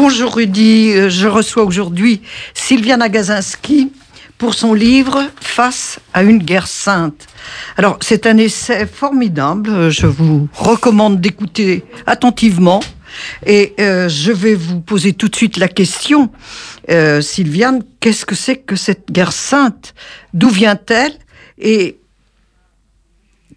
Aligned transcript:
bonjour 0.00 0.36
Rudy, 0.36 0.92
euh, 0.94 1.10
je 1.10 1.28
reçois 1.28 1.62
aujourd'hui 1.62 2.22
Sylviana 2.54 3.10
Gazinski 3.10 3.92
pour 4.38 4.54
son 4.54 4.72
livre 4.72 5.26
Face 5.42 6.00
à 6.14 6.22
une 6.22 6.38
guerre 6.38 6.68
sainte. 6.68 7.26
Alors 7.76 7.98
c'est 8.00 8.26
un 8.26 8.38
essai 8.38 8.86
formidable, 8.86 9.90
je 9.90 10.06
vous 10.06 10.48
recommande 10.54 11.20
d'écouter 11.20 11.84
attentivement 12.06 12.80
et 13.44 13.74
euh, 13.78 14.08
je 14.08 14.32
vais 14.32 14.54
vous 14.54 14.80
poser 14.80 15.12
tout 15.12 15.28
de 15.28 15.36
suite 15.36 15.58
la 15.58 15.68
question, 15.68 16.30
euh, 16.88 17.20
Sylviane, 17.20 17.82
qu'est-ce 18.00 18.24
que 18.24 18.34
c'est 18.34 18.56
que 18.56 18.76
cette 18.76 19.12
guerre 19.12 19.32
sainte? 19.32 19.92
D'où 20.32 20.48
vient-elle? 20.48 21.12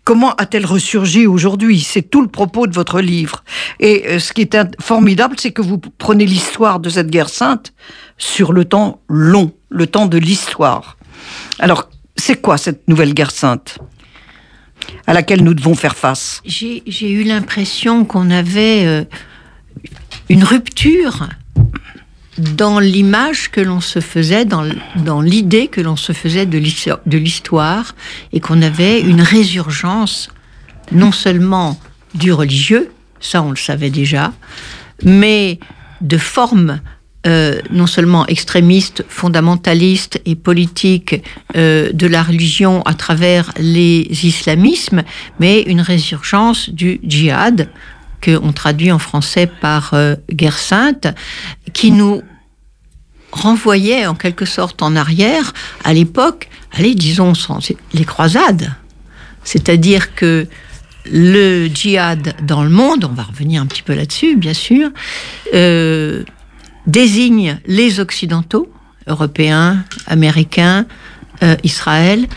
Comment 0.04 0.34
a-t-elle 0.36 0.66
ressurgi 0.66 1.28
aujourd'hui? 1.28 1.80
C'est 1.80 2.02
tout 2.02 2.22
le 2.22 2.28
propos 2.28 2.68
de 2.68 2.74
votre 2.74 3.02
livre. 3.02 3.44
Et 3.80 4.04
euh, 4.08 4.20
ce 4.20 4.34
qui 4.34 4.42
est 4.42 4.58
formidable, 4.82 5.36
c'est 5.40 5.52
que 5.52 5.62
vous 5.62 5.78
prenez 5.78 6.26
l'histoire 6.26 6.80
de 6.80 6.90
cette 6.90 7.10
guerre 7.10 7.30
sainte 7.30 7.74
sur 8.18 8.54
le 8.54 8.66
temps 8.66 9.02
long, 9.08 9.54
le 9.70 9.88
temps 9.88 10.06
de 10.06 10.18
l'histoire. 10.18 10.98
Alors, 11.60 11.90
c'est 12.16 12.42
quoi 12.42 12.58
cette 12.58 12.88
nouvelle 12.88 13.14
guerre 13.14 13.32
sainte 13.32 13.80
à 15.08 15.14
laquelle 15.14 15.44
nous 15.44 15.54
devons 15.54 15.76
faire 15.76 15.96
face? 15.96 16.42
J'ai 16.46 17.12
eu 17.12 17.24
l'impression 17.24 18.06
qu'on 18.06 18.30
avait 18.30 18.86
euh, 18.86 19.04
une 20.30 20.44
rupture 20.44 21.30
dans 22.38 22.80
l'image 22.80 23.52
que 23.52 23.62
l'on 23.62 23.82
se 23.82 24.00
faisait, 24.00 24.46
dans, 24.46 25.22
l'idée 25.22 25.68
que 25.68 25.82
l'on 25.82 25.96
se 25.96 26.14
faisait 26.14 26.46
de 26.46 27.18
l'histoire, 27.18 27.96
et 28.32 28.40
qu'on 28.40 28.62
avait 28.62 29.02
une 29.02 29.22
résurgence 29.22 30.30
non 30.92 31.12
seulement 31.12 31.80
du 32.16 32.32
religieux, 32.32 32.92
ça 33.20 33.42
on 33.42 33.52
le 33.52 33.56
savait 33.56 33.90
déjà, 33.90 34.34
mais 35.04 35.60
de 36.02 36.18
formes 36.18 36.80
euh, 37.26 37.62
non 37.72 37.88
seulement 37.88 38.28
extrémistes, 38.28 39.06
fondamentalistes 39.08 40.20
et 40.26 40.36
politiques 40.36 41.24
euh, 41.56 41.90
de 41.94 42.06
la 42.06 42.22
religion 42.22 42.82
à 42.82 42.94
travers 42.96 43.54
les 43.58 44.06
islamismes, 44.24 45.04
mais 45.40 45.62
une 45.62 45.80
résurgence 45.80 46.70
du 46.70 47.00
djihad, 47.02 47.70
qu'on 48.22 48.52
traduit 48.52 48.92
en 48.92 49.00
français 49.00 49.48
par 49.48 49.94
euh, 49.94 50.16
guerre 50.34 50.58
sainte, 50.58 51.08
qui 51.72 51.92
nous 51.92 52.22
renvoyait 53.34 54.06
en 54.06 54.16
quelque 54.16 54.46
sorte 54.46 54.82
en 54.82 54.96
arrière 54.96 55.54
à 55.84 55.94
l'époque, 55.94 56.50
allez, 56.72 56.96
disons, 56.96 57.34
les 57.94 58.06
croisades. 58.06 58.74
C'est-à-dire 59.44 60.16
que 60.16 60.48
le 61.12 61.68
djihad 61.68 62.36
dans 62.46 62.64
le 62.64 62.70
monde, 62.70 63.06
on 63.06 63.14
va 63.14 63.24
revenir 63.24 63.62
un 63.62 63.66
petit 63.66 63.82
peu 63.82 63.94
là-dessus, 63.94 64.38
bien 64.38 64.54
sûr, 64.54 64.90
euh, 65.54 66.24
désigne 66.88 67.60
les 67.66 68.00
Occidentaux, 68.00 68.72
européens, 69.08 69.84
américains, 70.08 70.86
euh, 71.42 71.56
Israël, 71.64 72.28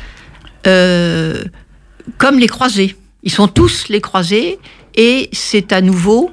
comme 2.19 2.39
les 2.41 2.49
croisés. 2.49 2.97
Ils 3.23 3.31
sont 3.31 3.47
tous 3.47 3.89
les 3.89 4.01
croisés 4.01 4.59
et 4.97 5.29
c'est 5.33 5.73
à 5.73 5.81
nouveau 5.81 6.33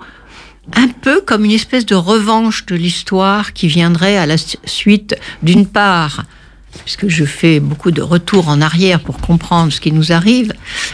un 0.72 0.88
peu 0.88 1.22
comme 1.22 1.46
une 1.46 1.52
espèce 1.52 1.86
de 1.86 1.96
revanche 1.96 2.66
de 2.66 2.76
l'histoire 2.76 3.54
qui 3.54 3.68
viendrait 3.68 4.18
à 4.18 4.26
la 4.26 4.38
suite, 4.38 5.16
d'une 5.42 5.68
part, 5.68 6.24
puisque 6.86 7.08
je 7.08 7.26
fais 7.26 7.60
beaucoup 7.60 7.92
de 7.92 8.02
retours 8.02 8.48
en 8.48 8.62
arrière 8.62 9.00
pour 9.00 9.18
comprendre 9.18 9.72
ce 9.72 9.82
qui 9.82 9.92
nous 9.92 10.12
arrive, 10.12 10.54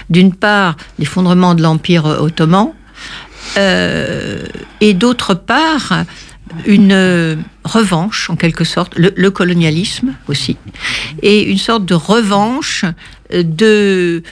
d'une 0.09 0.33
part, 0.33 0.75
l'effondrement 0.97 1.55
de 1.55 1.61
l'Empire 1.61 2.05
ottoman, 2.05 2.73
euh, 3.57 4.45
et 4.81 4.93
d'autre 4.93 5.33
part, 5.33 6.03
une 6.65 7.37
revanche, 7.63 8.29
en 8.29 8.35
quelque 8.35 8.63
sorte, 8.63 8.97
le, 8.97 9.29
colonialisme 9.29 10.15
aussi, 10.27 10.57
et 11.21 11.43
une 11.43 11.57
sorte 11.57 11.85
de 11.85 11.93
revanche 11.93 12.85
de 13.31 14.23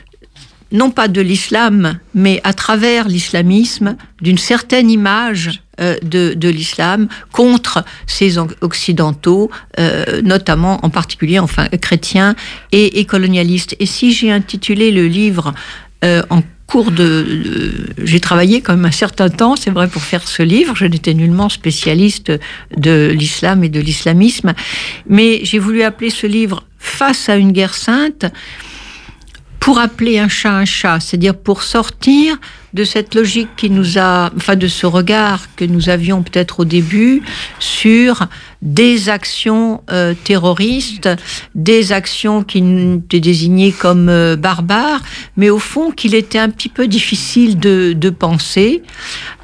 non 0.72 0.92
pas 0.92 1.08
de 1.08 1.22
l'islam, 1.22 2.00
mais 2.14 2.42
à 2.44 2.54
travers 2.54 3.08
l'islamisme, 3.08 3.96
d'une 4.22 4.38
certaine 4.38 4.90
image 4.90 5.62
euh, 5.80 5.96
de, 6.02 6.50
l'islam 6.50 7.08
contre 7.32 7.86
ces 8.08 8.38
occidentaux, 8.38 9.52
euh, 9.80 10.22
notamment 10.24 10.80
en 10.84 10.90
particulier, 10.90 11.40
enfin, 11.40 11.68
chrétiens 11.82 12.36
et, 12.72 13.06
colonialistes. 13.06 13.76
Et 13.80 13.86
si 13.86 14.12
j'ai 14.12 14.32
intitulé 14.32 14.92
le 14.92 15.08
livre 15.08 15.54
euh, 16.04 16.24
en 16.30 16.42
cours 16.66 16.92
de, 16.92 17.94
j'ai 18.04 18.20
travaillé 18.20 18.62
quand 18.62 18.76
même 18.76 18.86
un 18.86 18.92
certain 18.92 19.30
temps, 19.30 19.56
c'est 19.56 19.70
vrai, 19.70 19.88
pour 19.88 20.02
faire 20.02 20.28
ce 20.28 20.44
livre. 20.44 20.76
Je 20.76 20.86
n'étais 20.86 21.14
nullement 21.14 21.50
spécialiste 21.50 22.32
de 22.76 23.14
l'islam 23.16 23.64
et 23.64 23.70
de 23.70 23.80
l'islamisme, 23.80 24.54
mais 25.08 25.42
j'ai 25.44 25.60
voulu 25.60 25.84
appeler 25.84 26.10
ce 26.10 26.28
livre 26.28 26.64
Face 26.80 27.28
à 27.28 27.36
une 27.36 27.52
guerre 27.52 27.74
sainte 27.74 28.26
pour 29.68 29.80
appeler 29.80 30.18
un 30.18 30.30
chat 30.30 30.54
un 30.54 30.64
chat, 30.64 31.02
c'est-à-dire 31.02 31.36
pour 31.36 31.62
sortir 31.62 32.38
de 32.74 32.86
cette 32.86 33.14
logique 33.16 33.50
qui 33.58 33.70
nous 33.70 33.98
a, 33.98 34.32
enfin 34.34 34.56
de 34.56 34.70
ce 34.70 34.86
regard 34.86 35.54
que 35.58 35.66
nous 35.66 35.90
avions 35.90 36.24
peut-être 36.24 36.62
au 36.62 36.64
début 36.64 37.22
sur 37.60 38.28
des 38.62 39.10
actions 39.10 39.84
euh, 39.92 40.14
terroristes, 40.24 41.10
des 41.54 41.92
actions 41.92 42.46
qui 42.46 42.60
étaient 42.60 43.20
désignées 43.20 43.74
comme 43.74 44.08
euh, 44.08 44.38
barbares, 44.38 45.02
mais 45.36 45.50
au 45.50 45.60
fond 45.60 45.92
qu'il 45.92 46.16
était 46.16 46.40
un 46.40 46.50
petit 46.50 46.70
peu 46.70 46.88
difficile 46.88 47.60
de, 47.60 48.10
penser. 48.10 48.84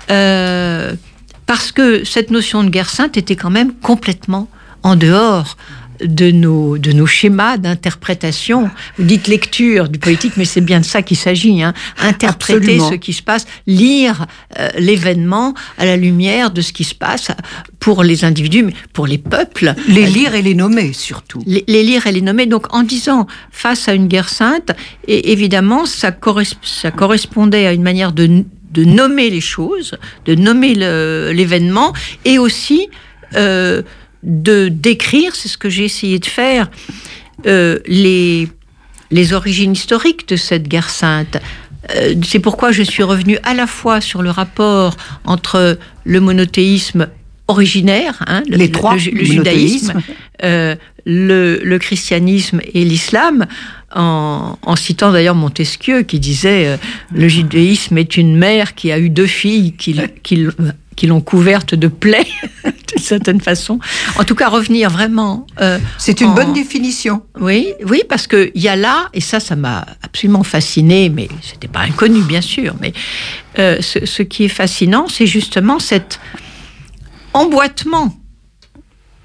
Euh, 0.10 0.94
parce 1.46 1.74
que 1.74 2.06
cette 2.06 2.32
notion 2.32 2.64
de 2.64 2.70
guerre 2.70 2.90
sainte 2.90 3.18
était 3.18 3.36
quand 3.36 3.52
même 3.52 3.74
complètement 3.74 4.48
en 4.84 4.96
dehors 4.96 5.58
de 6.04 6.32
nos, 6.32 6.78
de 6.78 6.92
nos 6.92 7.06
schémas 7.06 7.58
d'interprétation. 7.58 8.70
Vous 8.98 9.06
dites 9.06 9.28
lecture 9.28 9.90
du 9.90 10.00
politique, 10.00 10.34
mais 10.38 10.46
c'est 10.46 10.62
bien 10.62 10.80
de 10.80 10.86
ça 10.86 11.02
qu'il 11.02 11.18
s'agit. 11.18 11.64
Hein. 11.64 11.74
Interpréter 12.00 12.80
ce 12.80 12.96
qui 12.96 13.14
se 13.14 13.22
passe, 13.22 13.46
lire 13.68 14.26
euh, 14.60 14.70
l'événement 14.78 15.54
à 15.78 15.86
la 15.86 15.98
lumière 15.98 16.52
de 16.52 16.62
ce 16.62 16.74
qui 16.74 16.84
se 16.84 16.96
passe 16.96 17.30
pour 17.80 18.04
les 18.04 18.26
individus, 18.26 18.64
mais 18.64 18.74
pour 18.94 19.08
les 19.08 19.18
peuples. 19.18 19.74
Les 19.88 20.06
lire 20.06 20.36
et 20.36 20.42
les 20.42 20.56
nommer 20.56 20.94
surtout. 20.94 21.42
Les, 21.46 21.64
lire 21.68 22.08
et 22.08 22.12
les 22.12 22.22
nommer. 22.22 22.46
Donc 22.46 22.74
en 22.74 22.84
disant 22.84 23.28
face 23.52 23.88
à 23.88 23.94
une 23.94 24.08
guerre 24.08 24.30
sainte, 24.30 24.72
et 25.08 25.32
évidemment, 25.32 25.86
ça, 25.86 26.12
ça 26.62 26.92
correspondait 26.92 27.66
à 27.66 27.74
une 27.74 27.84
manière 27.84 28.12
de, 28.12 28.44
de 28.72 28.84
nommer 28.84 29.30
les 29.30 29.42
choses, 29.42 29.98
de 30.26 30.36
nommer 30.36 30.74
l'événement, 31.34 31.94
et 32.26 32.38
aussi... 32.40 32.88
Euh, 33.36 33.82
de 34.24 34.70
décrire, 34.70 35.36
c'est 35.36 35.50
ce 35.50 35.58
que 35.58 35.70
j'ai 35.70 35.86
essayé 35.86 36.20
de 36.20 36.26
faire, 36.26 36.70
euh, 37.46 37.80
les, 37.86 38.48
les 39.12 39.34
origines 39.34 39.74
historiques 39.74 40.28
de 40.30 40.36
cette 40.36 40.68
guerre 40.68 40.90
sainte. 40.90 41.38
Euh, 41.96 42.16
c'est 42.26 42.40
pourquoi 42.40 42.72
je 42.72 42.84
suis 42.84 43.04
revenue 43.04 43.38
à 43.44 43.54
la 43.54 43.68
fois 43.68 44.00
sur 44.00 44.22
le 44.22 44.30
rapport 44.30 44.96
entre 45.26 45.78
le 46.06 46.20
monothéisme 46.22 47.08
originaire, 47.50 48.24
hein, 48.28 48.42
le, 48.50 48.56
les 48.56 48.72
trois, 48.72 48.96
le, 48.96 49.00
judaïsme, 49.26 50.02
euh, 50.44 50.76
le, 51.06 51.78
christianisme 51.78 52.62
et 52.74 52.86
l'islam, 52.86 53.46
en, 53.94 54.58
en, 54.62 54.76
citant 54.78 55.12
d'ailleurs 55.12 55.36
Montesquieu 55.36 56.04
qui 56.04 56.22
disait 56.22 56.80
le 57.14 57.28
judaïsme 57.28 57.98
est 57.98 58.16
une 58.16 58.38
mère 58.38 58.74
qui 58.76 58.94
a 58.94 58.98
eu 58.98 59.10
deux 59.10 59.28
filles 59.28 59.74
qui, 59.74 60.00
qui 60.24 60.48
qui 60.96 61.08
l'ont 61.08 61.22
couverte 61.22 61.76
de 61.76 61.88
plaies, 61.88 62.28
d'une 62.64 63.04
certaine 63.04 63.42
façon. 63.42 63.80
En 64.18 64.24
tout 64.24 64.36
cas, 64.36 64.50
revenir 64.50 64.90
vraiment. 64.90 65.46
Euh, 65.62 65.80
c'est 65.98 66.22
une 66.22 66.34
bonne 66.34 66.54
définition. 66.54 67.24
Oui, 67.40 67.74
oui, 67.86 68.04
parce 68.08 68.28
qu'il 68.28 68.52
y 68.56 68.68
a 68.68 68.76
là, 68.76 69.10
et 69.14 69.22
ça, 69.22 69.40
ça 69.40 69.56
m'a 69.56 69.86
absolument 70.02 70.44
fasciné, 70.44 71.10
mais 71.10 71.28
c'était 71.42 71.68
pas 71.68 71.82
inconnu, 71.82 72.22
bien 72.22 72.42
sûr. 72.42 72.76
Mais 72.80 72.94
euh, 73.60 73.82
ce, 73.82 74.24
qui 74.24 74.46
est 74.46 74.50
fascinant, 74.50 75.08
c'est 75.08 75.28
justement 75.28 75.80
cet 75.80 76.20
emboîtement, 77.34 78.16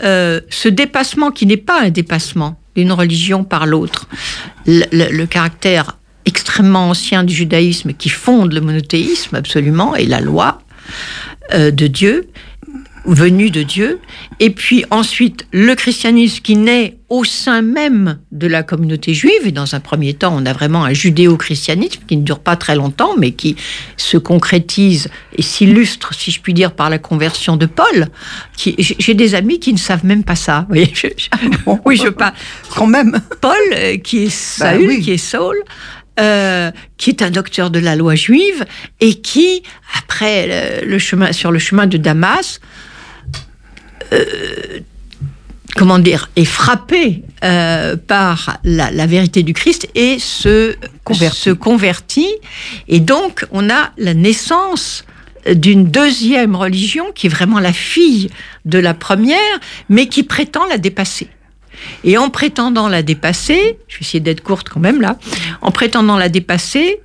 euh, 0.02 0.40
ce 0.48 0.68
dépassement 0.68 1.30
qui 1.30 1.46
n'est 1.46 1.56
pas 1.56 1.82
un 1.82 1.90
dépassement 1.90 2.60
d'une 2.76 2.92
religion 2.92 3.44
par 3.44 3.66
l'autre. 3.66 4.06
le 4.66 5.24
caractère 5.24 5.98
extrêmement 6.28 6.90
ancien 6.90 7.24
du 7.24 7.34
judaïsme 7.34 7.94
qui 7.94 8.10
fonde 8.10 8.52
le 8.52 8.60
monothéisme, 8.60 9.34
absolument, 9.34 9.96
et 9.96 10.04
la 10.04 10.20
loi. 10.20 10.60
Euh, 11.52 11.70
de 11.70 11.86
Dieu, 11.86 12.28
venu 13.06 13.50
de 13.50 13.62
Dieu, 13.62 14.00
et 14.38 14.50
puis 14.50 14.84
ensuite 14.90 15.46
le 15.50 15.74
christianisme 15.74 16.42
qui 16.42 16.56
naît 16.56 16.98
au 17.08 17.24
sein 17.24 17.62
même 17.62 18.18
de 18.32 18.46
la 18.46 18.62
communauté 18.62 19.14
juive, 19.14 19.46
et 19.46 19.52
dans 19.52 19.74
un 19.74 19.80
premier 19.80 20.12
temps 20.12 20.34
on 20.36 20.44
a 20.44 20.52
vraiment 20.52 20.84
un 20.84 20.92
judéo-christianisme 20.92 22.02
qui 22.06 22.18
ne 22.18 22.22
dure 22.22 22.40
pas 22.40 22.56
très 22.56 22.76
longtemps, 22.76 23.16
mais 23.16 23.30
qui 23.30 23.56
se 23.96 24.18
concrétise 24.18 25.08
et 25.34 25.42
s'illustre, 25.42 26.12
si 26.12 26.30
je 26.30 26.40
puis 26.40 26.52
dire, 26.52 26.72
par 26.72 26.90
la 26.90 26.98
conversion 26.98 27.56
de 27.56 27.64
Paul. 27.64 28.08
J'ai 28.58 29.14
des 29.14 29.34
amis 29.34 29.58
qui 29.58 29.72
ne 29.72 29.78
savent 29.78 30.04
même 30.04 30.24
pas 30.24 30.36
ça. 30.36 30.66
oui, 31.84 31.96
je 31.96 32.08
pas. 32.10 32.34
Quand 32.74 32.86
même. 32.86 33.18
Paul, 33.40 33.56
euh, 33.74 33.96
qui 33.96 34.24
est 34.24 34.60
bah 34.60 34.72
Saül, 34.72 35.00
qui 35.00 35.12
est 35.12 35.16
Saul, 35.16 35.56
euh, 36.18 36.70
qui 36.96 37.10
est 37.10 37.22
un 37.22 37.30
docteur 37.30 37.70
de 37.70 37.78
la 37.78 37.96
loi 37.96 38.14
juive 38.14 38.64
et 39.00 39.20
qui, 39.20 39.62
après 39.98 40.82
le, 40.84 40.98
chemin, 40.98 41.32
sur 41.32 41.50
le 41.50 41.58
chemin 41.58 41.86
de 41.86 41.96
Damas, 41.96 42.60
comment 45.78 46.00
dire, 46.00 46.28
est 46.34 46.44
frappé 46.44 47.22
euh, 47.44 47.96
par 47.96 48.58
la, 48.64 49.06
vérité 49.06 49.44
du 49.44 49.54
Christ 49.54 49.88
et 49.94 50.18
se 50.18 50.74
se 51.32 51.50
convertit. 51.50 52.34
Et 52.88 53.00
donc, 53.00 53.46
on 53.52 53.70
a 53.70 53.92
la 53.96 54.12
naissance 54.12 55.04
d'une 55.46 55.84
deuxième 55.86 56.56
religion 56.56 57.12
qui 57.14 57.28
est 57.28 57.30
vraiment 57.30 57.60
la 57.60 57.72
fille 57.72 58.28
de 58.64 58.78
la 58.78 58.92
première, 58.92 59.38
mais 59.88 60.08
qui 60.08 60.24
prétend 60.24 60.66
la 60.66 60.78
dépasser. 60.78 61.28
Et 62.04 62.18
en 62.18 62.30
prétendant 62.30 62.88
la 62.88 63.02
dépasser, 63.02 63.78
je 63.88 63.96
vais 63.96 64.02
essayer 64.02 64.20
d'être 64.20 64.42
courte 64.42 64.68
quand 64.68 64.80
même 64.80 65.00
là, 65.00 65.18
en 65.62 65.70
prétendant 65.70 66.16
la 66.16 66.28
dépasser, 66.28 67.00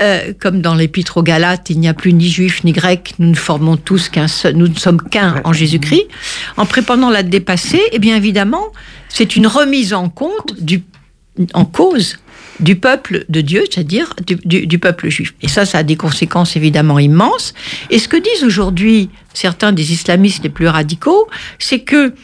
euh, 0.00 0.32
comme 0.40 0.60
dans 0.60 0.74
l'Épître 0.74 1.18
aux 1.18 1.22
Galates, 1.22 1.70
il 1.70 1.78
n'y 1.78 1.88
a 1.88 1.94
plus 1.94 2.12
ni 2.12 2.28
juif 2.28 2.64
ni 2.64 2.72
grec, 2.72 3.14
nous 3.20 3.30
ne 3.30 3.36
formons 3.36 3.76
tous 3.76 4.08
qu'un 4.08 4.26
nous 4.52 4.66
ne 4.66 4.74
sommes 4.74 5.00
qu'un 5.00 5.40
en 5.44 5.52
Jésus-Christ. 5.52 6.08
En 6.56 6.66
prétendant 6.66 7.10
la 7.10 7.22
dépasser, 7.22 7.80
eh 7.92 7.98
bien 8.00 8.16
évidemment, 8.16 8.72
c'est 9.08 9.36
une 9.36 9.46
remise 9.46 9.94
en 9.94 10.08
compte 10.08 10.60
du, 10.60 10.82
en 11.52 11.64
cause 11.64 12.18
du 12.58 12.76
peuple 12.76 13.24
de 13.28 13.40
Dieu, 13.40 13.64
c'est-à-dire 13.70 14.14
du, 14.26 14.66
du, 14.66 14.78
peuple 14.78 15.08
juif. 15.10 15.34
Et 15.42 15.48
ça, 15.48 15.64
ça 15.64 15.78
a 15.78 15.82
des 15.82 15.96
conséquences 15.96 16.56
évidemment 16.56 16.98
immenses. 16.98 17.54
Et 17.90 17.98
ce 17.98 18.08
que 18.08 18.16
disent 18.16 18.44
aujourd'hui 18.44 19.10
certains 19.32 19.72
des 19.72 19.92
islamistes 19.92 20.42
les 20.42 20.50
plus 20.50 20.68
radicaux, 20.68 21.28
c'est 21.58 21.80
que 21.80 22.14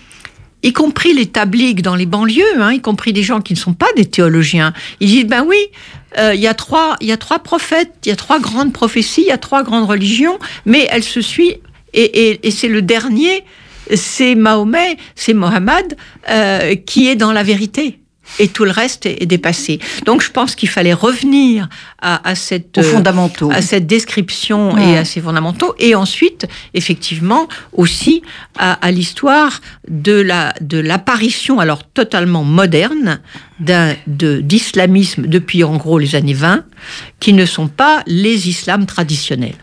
y 0.62 0.72
compris 0.72 1.14
les 1.14 1.26
tabliques 1.26 1.82
dans 1.82 1.94
les 1.94 2.06
banlieues, 2.06 2.60
hein, 2.60 2.72
y 2.72 2.80
compris 2.80 3.12
des 3.12 3.22
gens 3.22 3.40
qui 3.40 3.54
ne 3.54 3.58
sont 3.58 3.72
pas 3.72 3.92
des 3.96 4.04
théologiens. 4.04 4.72
Ils 5.00 5.08
disent, 5.08 5.26
ben 5.26 5.44
oui, 5.46 5.56
euh, 6.18 6.34
il 6.34 6.40
y, 6.40 6.46
a 6.46 6.54
trois, 6.54 6.96
y 7.00 7.12
a 7.12 7.16
trois 7.16 7.38
prophètes, 7.38 7.92
il 8.04 8.08
y 8.08 8.12
a 8.12 8.16
trois 8.16 8.40
grandes 8.40 8.72
prophéties, 8.72 9.22
il 9.22 9.28
y 9.28 9.32
a 9.32 9.38
trois 9.38 9.62
grandes 9.62 9.88
religions, 9.88 10.38
mais 10.66 10.88
elles 10.90 11.04
se 11.04 11.20
suivent, 11.20 11.58
et, 11.92 12.46
et, 12.46 12.50
c'est 12.50 12.68
le 12.68 12.82
dernier, 12.82 13.44
c'est 13.94 14.34
Mahomet, 14.34 14.96
c'est 15.14 15.34
Mohammed, 15.34 15.96
euh, 16.28 16.74
qui 16.76 17.08
est 17.08 17.16
dans 17.16 17.32
la 17.32 17.42
vérité 17.42 17.99
et 18.38 18.48
tout 18.48 18.64
le 18.64 18.70
reste 18.70 19.06
est, 19.06 19.26
dépassé. 19.26 19.80
Donc 20.06 20.22
je 20.22 20.30
pense 20.30 20.54
qu'il 20.54 20.68
fallait 20.68 20.92
revenir 20.92 21.68
à, 22.00 22.34
cette 22.34 22.78
Aux 22.78 22.82
fondamentaux. 22.82 23.50
à 23.52 23.62
cette 23.62 23.86
description 23.86 24.76
et 24.78 24.96
à 24.96 25.04
ces 25.04 25.20
fondamentaux, 25.20 25.74
et 25.78 25.94
ensuite 25.94 26.46
effectivement 26.74 27.48
aussi 27.72 28.22
à, 28.58 28.90
l'histoire 28.90 29.60
de 29.88 30.20
la 30.20 30.54
de 30.60 30.78
l'apparition 30.78 31.60
alors 31.60 31.84
totalement 31.84 32.44
moderne 32.44 33.20
d'un 33.58 33.94
d'islamisme 34.06 35.26
depuis 35.26 35.64
en 35.64 35.76
gros 35.76 35.98
les 35.98 36.14
années 36.14 36.34
20, 36.34 36.64
qui 37.20 37.32
ne 37.32 37.44
sont 37.44 37.68
pas 37.68 38.02
les 38.06 38.48
islams 38.48 38.86
traditionnels. 38.86 39.56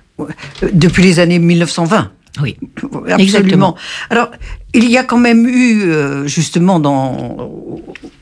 Depuis 0.74 1.04
les 1.04 1.20
années 1.20 1.40
1920. 1.40 2.12
Oui, 2.42 2.58
absolument. 2.84 3.18
Exactement. 3.18 3.76
Alors, 4.10 4.32
il 4.74 4.90
y 4.90 4.98
a 4.98 5.04
quand 5.04 5.18
même 5.18 5.48
eu, 5.48 5.84
euh, 5.84 6.28
justement, 6.28 6.80
dans, 6.80 7.52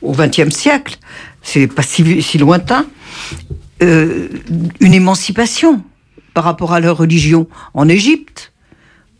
au 0.02 0.12
XXe 0.12 0.50
siècle, 0.50 0.98
c'est 1.42 1.66
pas 1.66 1.82
si, 1.82 2.38
lointain, 2.38 2.86
euh, 3.82 4.28
une 4.80 4.94
émancipation 4.94 5.82
par 6.34 6.44
rapport 6.44 6.72
à 6.72 6.80
leur 6.80 6.98
religion. 6.98 7.48
En 7.74 7.88
Égypte, 7.88 8.52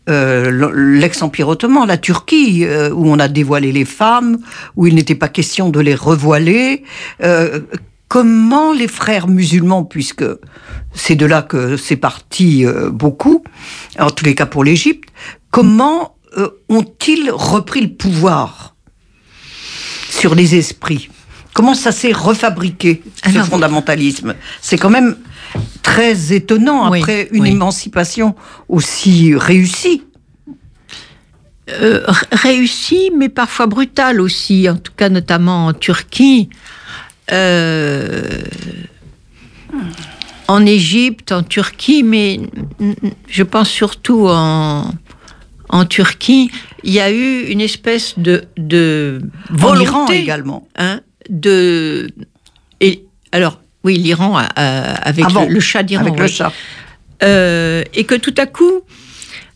euh, 0.09 0.71
l'ex-empire 0.73 1.47
ottoman, 1.47 1.87
la 1.87 1.97
Turquie, 1.97 2.65
où 2.91 3.09
on 3.09 3.19
a 3.19 3.27
dévoilé 3.27 3.71
les 3.71 3.85
femmes, 3.85 4.37
où 4.75 4.87
il 4.87 4.95
n'était 4.95 5.15
pas 5.15 5.27
question 5.27 5.69
de 5.69 5.79
les 5.79 5.95
revoiler. 5.95 6.83
Comment 8.07 8.73
les 8.73 8.87
frères 8.87 9.27
musulmans, 9.27 9.83
puisque 9.83 10.25
c'est 10.93 11.15
de 11.15 11.25
là 11.25 11.41
que 11.41 11.77
c'est 11.77 11.97
parti 11.97 12.65
beaucoup, 12.91 13.43
en 13.99 14.09
tous 14.09 14.25
les 14.25 14.35
cas 14.35 14.45
pour 14.45 14.63
l'Égypte, 14.63 15.09
comment 15.51 16.17
euh, 16.37 16.49
ont-ils 16.69 17.31
repris 17.31 17.81
le 17.81 17.93
pouvoir 17.93 18.75
sur 20.09 20.35
les 20.35 20.55
esprits? 20.55 21.09
Comment 21.53 21.73
ça 21.73 21.91
s'est 21.91 22.11
refabriqué, 22.11 23.01
ce 23.25 23.39
fondamentalisme? 23.39 24.35
C'est 24.61 24.77
quand 24.77 24.91
même 24.91 25.17
très 25.81 26.33
étonnant 26.33 26.83
après 26.83 27.29
une 27.31 27.47
émancipation 27.47 28.35
aussi 28.69 29.33
réussie. 29.35 30.03
Euh, 31.69 32.05
réussie, 32.31 33.09
mais 33.17 33.29
parfois 33.29 33.65
brutale 33.65 34.21
aussi, 34.21 34.69
en 34.69 34.77
tout 34.77 34.93
cas 34.95 35.09
notamment 35.09 35.65
en 35.65 35.73
Turquie. 35.73 36.49
Euh, 37.31 38.41
en 40.47 40.65
Égypte, 40.65 41.31
en 41.31 41.43
Turquie, 41.43 42.03
mais 42.03 42.39
je 43.27 43.43
pense 43.43 43.69
surtout 43.69 44.27
en, 44.29 44.91
en 45.69 45.85
Turquie, 45.85 46.49
il 46.83 46.93
y 46.93 46.99
a 46.99 47.11
eu 47.11 47.47
une 47.47 47.61
espèce 47.61 48.17
de, 48.17 48.45
de 48.57 49.21
volonté 49.49 50.19
également. 50.19 50.67
Hein, 50.77 51.01
de 51.29 52.09
et 52.79 53.03
alors 53.31 53.59
oui, 53.83 53.97
l'Iran 53.97 54.37
avec 54.55 55.25
le, 55.49 55.59
chat 55.59 55.83
d'Iran. 55.83 56.01
Avec 56.01 56.19
le 56.19 56.27
chat. 56.27 56.51
Euh, 57.23 57.83
et 57.93 58.03
que 58.03 58.15
tout 58.15 58.33
à 58.37 58.45
coup, 58.45 58.81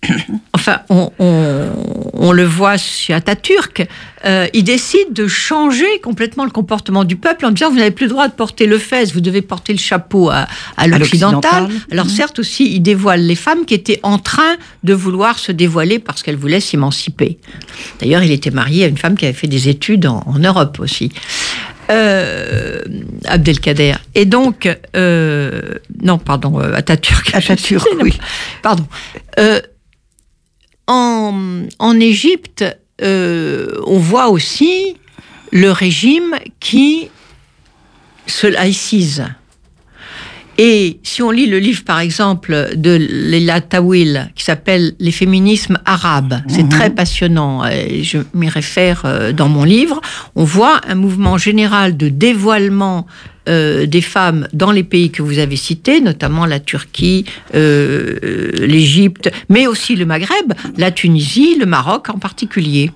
enfin, 0.53 0.81
on, 0.89 2.31
le 2.31 2.44
voit 2.44 2.77
chez 2.77 3.13
Atatürk, 3.13 3.88
euh, 4.25 4.48
il 4.53 4.63
décide 4.63 5.13
de 5.13 5.27
changer 5.27 6.00
complètement 6.01 6.45
le 6.45 6.50
comportement 6.50 7.03
du 7.03 7.15
peuple 7.15 7.45
en 7.45 7.51
disant 7.51 7.69
vous 7.69 7.77
n'avez 7.77 7.92
plus 7.92 8.06
le 8.06 8.12
droit 8.12 8.27
de 8.27 8.33
porter 8.33 8.68
le 8.68 8.77
fez, 8.77 9.06
vous 9.06 9.21
devez 9.21 9.42
porter 9.42 9.74
le 9.74 9.80
chapeau 9.80 10.30
à, 10.30 10.48
l'occidental. 10.88 11.68
Alors 11.92 12.06
mhm. 12.06 12.12
certes 12.12 12.39
aussi, 12.39 12.74
il 12.74 12.81
dévoile 12.81 13.21
les 13.21 13.36
femmes 13.36 13.65
qui 13.65 13.74
étaient 13.74 14.00
en 14.03 14.18
train 14.18 14.56
de 14.83 14.94
vouloir 14.94 15.39
se 15.39 15.51
dévoiler 15.51 16.00
parce 16.00 16.24
qu'elles 16.24 16.38
voulaient 16.38 16.62
s'émanciper. 16.62 17.38
D'ailleurs, 18.00 18.24
il 18.24 18.31
était 18.31 18.51
marié 18.51 18.86
à 18.86 18.88
une 18.88 18.98
femme 18.98 19.18
qui 19.18 19.25
avait 19.25 19.33
fait 19.33 19.48
des 19.48 19.69
études 19.69 20.06
en, 20.06 20.24
Europe 20.39 20.77
aussi. 20.80 21.12
Euh, 21.92 22.81
Abdelkader. 23.25 23.95
Et 24.15 24.25
donc, 24.25 24.69
euh, 24.95 25.62
non, 26.01 26.18
pardon, 26.18 26.57
Atatürk. 26.59 27.36
Atatürk, 27.36 27.86
oui. 28.01 28.18
Pardon 28.63 28.86
en, 30.91 31.99
Égypte, 31.99 32.65
euh, 33.01 33.67
on 33.85 33.99
voit 33.99 34.29
aussi 34.29 34.95
le 35.51 35.71
régime 35.71 36.35
qui 36.59 37.09
se 38.27 38.47
laïcise. 38.47 39.25
Et 40.57 40.99
si 41.03 41.23
on 41.23 41.31
lit 41.31 41.47
le 41.47 41.59
livre, 41.59 41.83
par 41.83 41.99
exemple, 41.99 42.71
de 42.75 42.91
Leila 42.91 43.61
Tawil, 43.61 44.31
qui 44.35 44.43
s'appelle 44.43 44.93
Les 44.99 45.11
féminismes 45.11 45.79
arabes, 45.85 46.41
c'est 46.47 46.63
mhm. 46.63 46.69
très 46.69 46.89
passionnant, 46.89 47.65
et 47.65 48.03
je 48.03 48.19
m'y 48.33 48.49
réfère 48.49 49.03
euh, 49.05 49.31
dans 49.31 49.50
mon 49.50 49.63
livre, 49.63 50.01
on 50.36 50.43
voit 50.43 50.81
un 50.88 50.95
mouvement 50.95 51.38
général 51.38 51.98
de 51.98 52.10
dévoilement 52.10 53.07
euh, 53.51 53.86
des 53.86 54.01
femmes 54.01 54.48
dans 54.53 54.72
les 54.72 54.84
pays 54.84 55.12
que 55.12 55.22
vous 55.22 55.38
avez 55.38 55.58
cités, 55.58 56.01
notamment 56.01 56.46
la 56.46 56.60
Turquie, 56.60 57.25
euh, 57.53 58.50
l'Égypte, 58.53 59.29
mais 59.50 59.67
aussi 59.67 59.96
le 59.96 60.05
Maghreb, 60.05 60.53
la 60.77 60.89
Tunisie, 60.89 61.58
le 61.60 61.65
Maroc 61.65 62.10
en 62.10 62.17
particulier. 62.17 62.91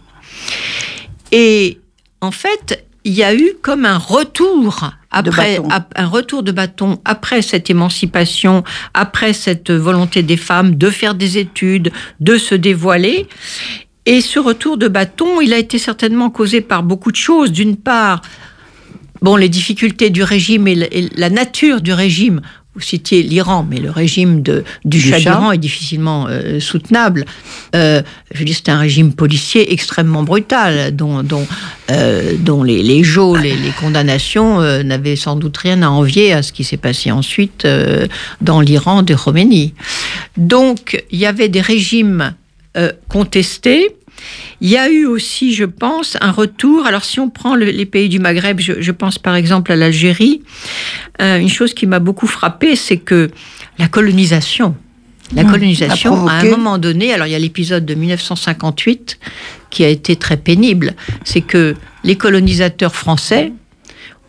Et 1.32 1.80
en 2.22 2.32
fait, 2.32 2.86
il 3.04 3.14
y 3.14 3.24
a 3.24 3.36
eu 3.36 3.52
comme 3.62 3.86
un 3.86 3.98
retour 3.98 4.92
après 5.12 5.62
un 5.96 6.08
retour 6.08 6.44
de 6.44 6.52
bâton 6.52 7.00
après 7.06 7.42
cette 7.42 7.70
émancipation, 7.70 8.64
après 8.94 9.34
cette 9.34 9.72
volonté 9.72 10.24
des 10.24 10.38
femmes 10.38 10.76
de 10.76 10.90
faire 10.90 11.16
des 11.16 11.38
études, 11.38 11.92
de 12.20 12.38
se 12.38 12.56
dévoiler. 12.56 13.28
Et 14.06 14.22
ce 14.22 14.40
retour 14.40 14.78
de 14.78 14.88
bâton, 14.88 15.42
il 15.42 15.54
a 15.54 15.58
été 15.58 15.80
certainement 15.80 16.30
causé 16.30 16.62
par 16.62 16.84
beaucoup 16.84 17.12
de 17.12 17.18
choses. 17.18 17.52
D'une 17.52 17.78
part, 17.78 18.22
bon, 19.26 19.36
les 19.36 19.50
difficultés 19.50 20.12
du 20.12 20.24
régime 20.24 20.68
et 20.68 21.10
la 21.18 21.30
nature 21.30 21.82
du 21.82 21.94
régime 21.94 22.42
vous 22.76 22.82
citiez 22.82 23.24
l'Iran, 23.24 23.66
mais 23.68 23.78
le 23.78 23.90
régime 23.90 24.42
de, 24.42 24.66
du, 24.84 25.00
Shah 25.00 25.20
d'Iran 25.20 25.54
est 25.54 25.58
difficilement 25.58 26.28
euh, 26.28 26.60
soutenable. 26.60 27.26
Euh, 27.74 28.02
je 28.34 28.44
dis, 28.44 28.54
c'est 28.54 28.68
un 28.68 28.80
régime 28.80 29.14
policier 29.14 29.72
extrêmement 29.72 30.24
brutal, 30.24 30.94
dont, 30.94 31.24
dont, 31.24 31.48
euh, 31.90 32.34
dont 32.38 32.64
les, 32.64 32.84
les 32.84 33.02
geôles 33.02 33.44
les 33.44 33.72
condamnations 33.80 34.60
n'avaient 34.84 35.16
sans 35.16 35.38
doute 35.38 35.56
rien 35.56 35.84
à 35.84 35.88
envier 35.88 36.34
à 36.34 36.44
ce 36.44 36.52
qui 36.52 36.66
s'est 36.66 36.76
passé 36.76 37.12
ensuite 37.12 37.66
dans 38.42 38.60
l'Iran 38.60 39.04
de 39.04 39.16
Khomeini. 39.16 39.74
Donc, 40.36 41.02
il 41.12 41.20
y 41.20 41.26
avait 41.26 41.50
des 41.50 41.62
régimes 41.62 42.34
contestés 43.08 43.96
il 44.62 44.70
y 44.70 44.78
a 44.78 44.90
eu 44.90 45.06
aussi, 45.06 45.54
je 45.54 45.66
pense, 45.66 46.18
un 46.22 46.32
retour. 46.32 46.86
Alors, 46.86 47.04
si 47.04 47.20
on 47.20 47.30
prend 47.30 47.56
les 47.56 47.86
pays 47.86 48.10
du 48.10 48.20
Maghreb, 48.20 48.60
je, 48.60 48.92
pense 48.92 49.20
par 49.20 49.36
exemple 49.36 49.72
à 49.72 49.76
l'Algérie, 49.76 50.42
euh, 51.22 51.38
une 51.38 51.50
chose 51.50 51.74
qui 51.74 51.86
m'a 51.88 52.00
beaucoup 52.00 52.28
frappée, 52.28 52.76
c'est 52.76 52.98
que 52.98 53.30
la 53.78 53.88
colonisation, 53.88 54.76
la 55.34 55.44
colonisation, 55.44 56.28
à 56.28 56.34
un 56.34 56.44
moment 56.46 56.78
donné, 56.78 57.12
alors 57.14 57.28
il 57.28 57.32
y 57.32 57.36
a 57.36 57.40
l'épisode 57.40 57.86
de 57.86 57.96
1958 57.96 59.20
qui 59.70 59.84
a 59.84 59.90
été 59.90 60.16
très 60.16 60.38
pénible, 60.38 60.94
c'est 61.24 61.42
que 61.42 61.76
les 62.04 62.16
colonisateurs 62.16 62.96
français 62.96 63.52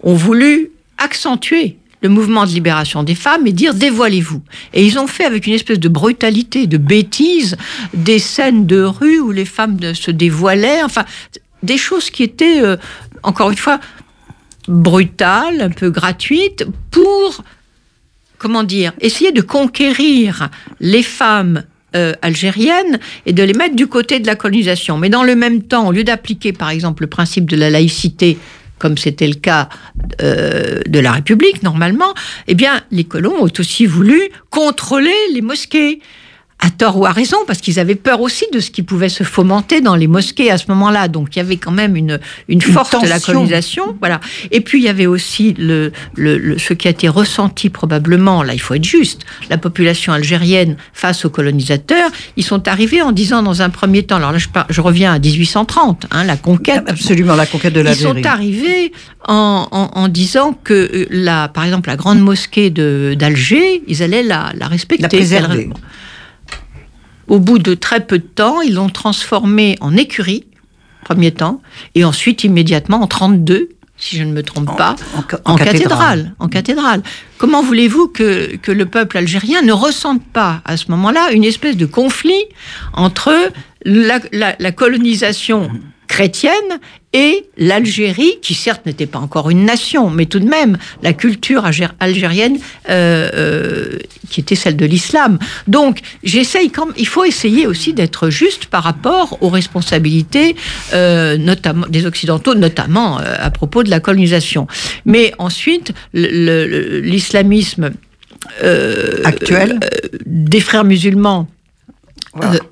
ont 0.03 0.15
voulu 0.15 0.71
accentuer 0.99 1.77
le 2.07 2.15
mouvement 2.15 2.45
de 2.45 2.51
libération 2.51 3.03
des 3.03 3.17
femmes 3.17 3.47
et 3.47 3.53
dire 3.53 3.75
dévoilez-vous. 3.75 4.43
Et 4.73 4.85
ils 4.87 4.99
ont 4.99 5.09
fait 5.09 5.25
avec 5.25 5.47
une 5.47 5.55
espèce 5.55 5.81
de 5.81 5.89
brutalité, 5.89 6.67
de 6.67 6.79
bêtise, 6.79 7.57
des 7.95 8.21
scènes 8.21 8.67
de 8.67 8.83
rue 8.83 9.19
où 9.21 9.33
les 9.33 9.45
femmes 9.45 9.79
se 9.95 10.11
dévoilaient, 10.13 10.83
enfin, 10.85 11.05
des 11.63 11.77
choses 11.77 12.11
qui 12.11 12.23
étaient, 12.23 12.63
euh, 12.63 12.77
encore 13.23 13.51
une 13.51 13.57
fois, 13.57 13.81
brutales, 14.69 15.61
un 15.61 15.71
peu 15.71 15.91
gratuites, 15.91 16.65
pour, 16.93 17.43
comment 18.39 18.63
dire, 18.63 18.93
essayer 19.01 19.33
de 19.33 19.41
conquérir 19.41 20.49
les 20.79 21.03
femmes 21.03 21.65
euh, 21.97 22.13
algériennes 22.23 23.01
et 23.27 23.33
de 23.33 23.43
les 23.43 23.55
mettre 23.55 23.75
du 23.75 23.89
côté 23.89 24.21
de 24.21 24.27
la 24.27 24.37
colonisation. 24.37 24.97
Mais 24.97 25.09
dans 25.09 25.25
le 25.25 25.35
même 25.35 25.63
temps, 25.63 25.89
au 25.89 25.93
lieu 25.93 26.05
d'appliquer 26.05 26.53
par 26.53 26.71
exemple 26.71 27.03
le 27.03 27.09
principe 27.09 27.51
de 27.51 27.57
la 27.57 27.71
laïcité, 27.71 28.39
comme 28.79 28.99
c'était 28.99 29.29
le 29.29 29.35
cas 29.35 29.69
euh, 30.23 30.81
de 30.87 30.99
la 30.99 31.13
République 31.13 31.63
normalement, 31.63 32.15
eh 32.47 32.55
bien 32.55 32.83
les 32.91 33.05
colons 33.05 33.45
ont 33.45 33.51
aussi 33.59 33.87
voulu 33.87 34.21
contrôler 34.51 35.15
les 35.33 35.43
mosquées 35.43 36.01
à 36.67 36.71
tort 36.71 36.99
ou 36.99 37.07
à 37.07 37.13
raison, 37.13 37.37
parce 37.47 37.61
qu'ils 37.61 37.79
avaient 37.79 37.95
peur 37.95 38.21
aussi 38.21 38.45
de 38.53 38.59
ce 38.59 38.73
qui 38.73 38.83
pouvait 38.83 39.09
se 39.09 39.23
fomenter 39.23 39.81
dans 39.81 39.95
les 39.95 40.09
mosquées 40.09 40.51
à 40.51 40.59
ce 40.59 40.67
moment-là. 40.69 41.07
Donc 41.07 41.37
il 41.37 41.39
y 41.39 41.43
avait 41.43 41.59
quand 41.59 41.71
même 41.71 41.95
une, 41.95 42.19
une, 42.49 42.61
force 42.61 43.01
de 43.01 43.07
la 43.07 43.21
colonisation. 43.21 43.97
Voilà. 44.01 44.21
Et 44.51 44.61
puis 44.61 44.81
il 44.81 44.85
y 44.85 44.89
avait 44.89 45.07
aussi 45.07 45.55
le, 45.59 45.93
le, 46.17 46.59
ce 46.59 46.75
qui 46.75 46.89
a 46.89 46.91
été 46.91 47.09
ressenti 47.09 47.71
probablement, 47.71 48.43
là 48.43 48.53
il 48.53 48.61
faut 48.61 48.75
être 48.75 48.85
juste, 48.85 49.25
la 49.49 49.59
population 49.59 50.13
algérienne 50.13 50.77
face 50.93 51.25
aux 51.25 51.31
colonisateurs. 51.31 52.11
Ils 52.37 52.45
sont 52.45 52.67
arrivés 52.67 53.01
en 53.01 53.13
disant 53.13 53.43
dans 53.43 53.63
un 53.63 53.71
premier 53.71 54.03
temps, 54.03 54.17
alors 54.17 54.33
là 54.33 54.39
je, 54.39 54.49
je 54.69 54.81
reviens 54.81 55.13
à 55.13 55.21
1830, 55.21 56.07
hein, 56.11 56.25
la 56.25 56.37
conquête. 56.37 56.83
Absolument, 56.89 57.37
la 57.37 57.47
conquête 57.47 57.75
de 57.75 57.81
l'Algérie. 57.81 58.19
Ils 58.19 58.23
sont 58.25 58.29
arrivés 58.29 58.93
en, 59.29 59.69
en, 59.71 60.09
disant 60.09 60.59
que, 60.65 60.75
euh, 60.75 61.07
la, 61.11 61.49
par 61.49 61.65
exemple, 61.65 61.89
la 61.89 61.97
grande 61.97 62.21
mosquée 62.21 62.71
d'Alger, 62.71 63.83
ils 63.87 64.03
allaient 64.03 64.23
la, 64.23 64.53
la 64.57 64.67
respecter. 64.67 65.03
La 65.03 65.09
préserver. 65.09 65.71
Au 67.29 67.39
bout 67.39 67.59
de 67.59 67.75
très 67.75 68.07
peu 68.07 68.19
de 68.19 68.25
temps, 68.25 68.61
ils 68.61 68.75
l'ont 68.75 68.89
transformé 68.89 69.77
en 69.81 69.97
écurie, 69.97 70.45
premier 71.05 71.33
temps, 71.33 71.61
et 71.95 72.05
ensuite 72.05 72.45
immédiatement 72.45 73.03
en 73.03 73.07
32, 73.07 73.71
si 73.99 74.17
je 74.17 74.25
ne 74.25 74.33
me 74.33 74.43
trompe 74.43 74.77
pas, 74.77 74.97
en, 75.45 75.57
cathédrale. 75.57 76.35
En 76.39 76.49
cathédrale. 76.49 77.03
Comment 77.39 77.63
voulez-vous 77.63 78.09
que, 78.09 78.57
que, 78.57 78.71
le 78.71 78.87
peuple 78.87 79.17
algérien 79.17 79.63
ne 79.63 79.73
ressente 79.73 80.23
pas 80.23 80.61
à 80.65 80.77
ce 80.77 80.91
moment-là 80.91 81.33
une 81.33 81.45
espèce 81.45 81.77
de 81.77 81.87
conflit 81.87 82.45
entre 82.93 83.33
la, 83.85 84.21
la 84.33 84.73
colonisation 84.73 85.71
chrétienne 86.17 86.81
et 87.13 87.45
l'Algérie, 87.59 88.39
qui 88.41 88.55
certes 88.55 88.87
n'était 88.87 89.05
pas 89.05 89.19
encore 89.19 89.51
une 89.51 89.67
nation, 89.67 90.09
mais 90.09 90.25
tout 90.25 90.39
de 90.39 90.49
même 90.49 90.79
la 91.03 91.13
culture 91.13 91.67
algérienne 92.01 92.57
euh, 92.89 93.29
euh, 93.35 93.99
qui 94.31 94.41
était 94.41 94.55
celle 94.55 94.77
de 94.77 94.87
l'islam. 94.87 95.39
Donc 95.67 96.01
j'essaye, 96.25 96.71
quand 96.71 96.89
il 96.97 97.07
faut 97.07 97.25
essayer 97.25 97.67
aussi 97.67 97.93
d'être 97.93 98.31
juste 98.31 98.65
par 98.65 98.83
rapport 98.83 99.37
aux 99.43 99.51
responsabilités, 99.51 100.57
euh, 100.95 101.37
notamment 101.37 101.87
des 101.87 102.07
occidentaux, 102.07 102.55
notamment 102.55 103.19
à 103.19 103.51
propos 103.51 103.83
de 103.83 103.91
la 103.91 104.01
colonisation. 104.01 104.67
Mais 105.05 105.35
ensuite, 105.37 105.93
l'islamisme 106.15 107.91
actuel 109.25 109.81
des 110.25 110.61
frères 110.61 110.85
musulmans 110.85 111.47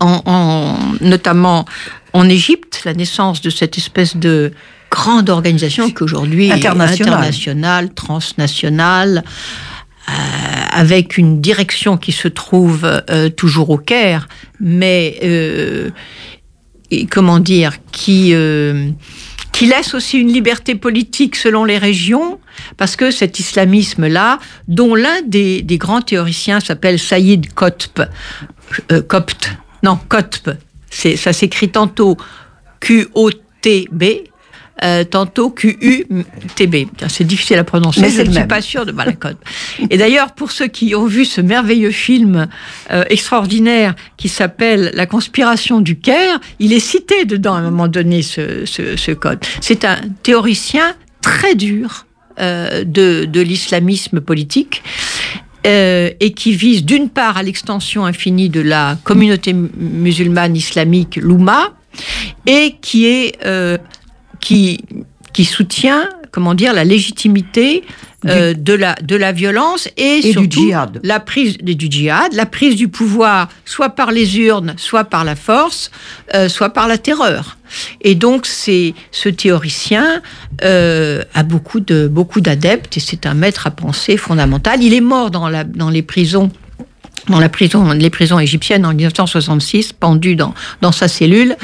en, 0.01 0.79
notamment 1.01 1.67
en 2.15 2.29
Égypte, 2.29 2.81
la 2.85 2.95
naissance 2.95 3.43
de 3.43 3.51
cette 3.51 3.77
espèce 3.77 4.17
de 4.17 4.53
grande 4.91 5.29
organisation 5.29 5.91
qu'aujourd'hui 5.91 6.51
internationale, 6.51 7.15
internationale 7.15 7.95
transnationale, 7.95 9.25
euh, 10.09 10.13
avec 10.71 11.19
une 11.19 11.41
direction 11.41 11.97
qui 11.97 12.13
se 12.13 12.29
trouve 12.29 12.85
euh, 13.11 13.29
toujours 13.29 13.71
au 13.71 13.79
Caire, 13.79 14.29
mais 14.61 15.19
euh, 15.23 15.91
comment 17.11 17.41
dire, 17.41 17.73
qui 17.93 18.33
qui 19.55 19.67
laisse 19.67 19.95
aussi 19.95 20.19
une 20.19 20.33
liberté 20.33 20.75
politique 20.75 21.37
selon 21.37 21.65
les 21.65 21.79
régions, 21.79 22.41
parce 22.77 22.97
que 22.97 23.13
cet 23.13 23.39
islamisme-là, 23.39 24.41
dont 24.67 24.97
l'un 24.97 25.23
des, 25.23 25.63
des, 25.63 25.79
grands 25.79 26.03
théoriciens 26.03 26.59
s'appelle 26.59 26.99
Saïd 26.99 27.47
euh, 28.91 29.03
Copte, 29.03 29.53
non, 29.85 29.97
Cotp, 30.09 30.51
ça 31.17 31.33
s'écrit 31.33 31.69
tantôt 31.69 32.17
Q-O-T-B, 32.81 34.05
euh, 34.83 35.05
tantôt 35.05 35.51
Q-U-T-B. 35.51 36.89
C'est 37.09 37.25
difficile 37.25 37.59
à 37.59 37.65
prononcer, 37.65 38.01
mais 38.01 38.11
je 38.11 38.23
ne 38.23 38.33
suis 38.33 38.47
pas 38.47 38.61
sûre 38.61 38.85
de 38.85 38.93
ma 38.93 39.11
code. 39.13 39.37
Et 39.89 39.97
d'ailleurs, 39.97 40.33
pour 40.33 40.51
ceux 40.51 40.67
qui 40.67 40.95
ont 40.95 41.07
vu 41.07 41.25
ce 41.25 41.41
merveilleux 41.41 41.91
film 41.91 42.49
euh, 42.91 43.05
extraordinaire 43.09 43.95
qui 44.17 44.29
s'appelle 44.29 44.91
La 44.95 45.07
conspiration 45.07 45.81
du 45.81 45.99
Caire, 45.99 46.41
il 46.59 46.73
est 46.73 46.81
cité 46.81 47.25
dedans 47.25 47.55
à 47.55 47.59
un 47.59 47.63
moment 47.63 47.89
donné 47.89 48.23
ce, 48.23 48.65
ce, 48.67 49.13
code. 49.13 49.39
C'est 49.61 49.85
un 49.85 49.99
théoricien 50.23 50.95
très 51.23 51.55
dur 51.55 52.07
euh, 52.41 52.83
de, 52.85 53.27
de 53.27 53.41
l'islamisme 53.41 54.21
politique 54.21 54.83
euh, 55.67 56.11
et 56.21 56.33
qui 56.33 56.53
vise 56.53 56.85
d'une 56.85 57.09
part 57.09 57.37
à 57.37 57.43
l'extension 57.43 58.05
infinie 58.05 58.51
de 58.51 58.61
la 58.61 58.99
communauté 59.05 59.53
musulmane 59.53 60.57
islamique 60.57 61.17
l'Oumma 61.17 61.73
et 62.47 62.77
qui 62.81 63.07
est 63.07 63.39
euh, 63.47 63.79
qui 64.41 64.81
qui 65.33 65.45
soutient 65.45 66.09
comment 66.31 66.55
dire 66.55 66.73
la 66.73 66.85
légitimité 66.85 67.83
euh, 68.27 68.55
de 68.55 68.73
la 68.73 68.95
de 69.03 69.17
la 69.17 69.33
violence 69.33 69.89
et, 69.97 70.23
surtout 70.23 70.47
du 70.47 70.61
djihad. 70.61 71.01
la 71.03 71.21
prise 71.21 71.59
du 71.59 71.87
djihad, 71.91 72.33
la 72.33 72.47
prise 72.47 72.77
du 72.77 72.89
pouvoir 72.89 73.49
soit 73.65 73.91
par 73.91 74.13
les 74.13 74.39
urnes, 74.39 74.75
soit 74.77 75.05
par 75.05 75.25
la 75.25 75.37
force, 75.37 75.91
soit 76.49 76.71
par 76.71 76.89
la 76.89 76.99
terreur. 76.99 77.57
Et 78.01 78.15
donc, 78.15 78.47
c'est 78.47 78.95
ce 79.11 79.29
théoricien 79.29 80.23
euh, 80.63 81.23
a 81.35 81.43
beaucoup 81.43 81.81
de 81.81 82.07
beaucoup 82.07 82.41
d'adeptes 82.41 82.97
et 82.97 83.01
c'est 83.01 83.27
un 83.27 83.35
maître 83.35 83.67
à 83.67 83.71
penser 83.71 84.17
fondamental. 84.17 84.83
Il 84.83 84.95
est 84.95 85.01
mort 85.01 85.31
dans, 85.31 85.49
la, 85.49 85.65
dans 85.65 85.91
les 85.91 86.03
prisons 86.03 86.51
dans 87.29 87.41
la 87.41 87.49
prison, 87.49 87.91
les 87.93 88.11
prisons 88.11 88.39
égyptiennes 88.39 88.85
en 88.87 88.95
1966, 88.95 89.93
pendu 89.93 90.37
dans, 90.37 90.55
dans 90.81 90.93
sa 90.93 91.09
cellule, 91.09 91.57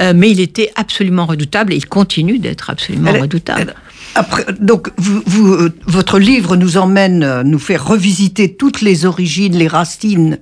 euh, 0.00 0.12
mais 0.14 0.30
il 0.30 0.40
était 0.40 0.70
absolument 0.76 1.26
redoutable 1.26 1.72
et 1.72 1.76
il 1.76 1.86
continue 1.86 2.38
d'être 2.38 2.70
absolument 2.70 3.12
redoutable. 3.12 3.74
Après, 4.16 4.44
donc, 4.60 4.90
vous, 4.96 5.22
vous, 5.26 5.52
euh, 5.54 5.74
votre 5.86 6.18
livre 6.18 6.56
nous 6.56 6.76
emmène, 6.76 7.42
nous 7.42 7.58
fait 7.58 7.76
revisiter 7.76 8.54
toutes 8.54 8.80
les 8.80 9.06
origines, 9.06 9.56
les 9.56 9.68
racines 9.68 10.38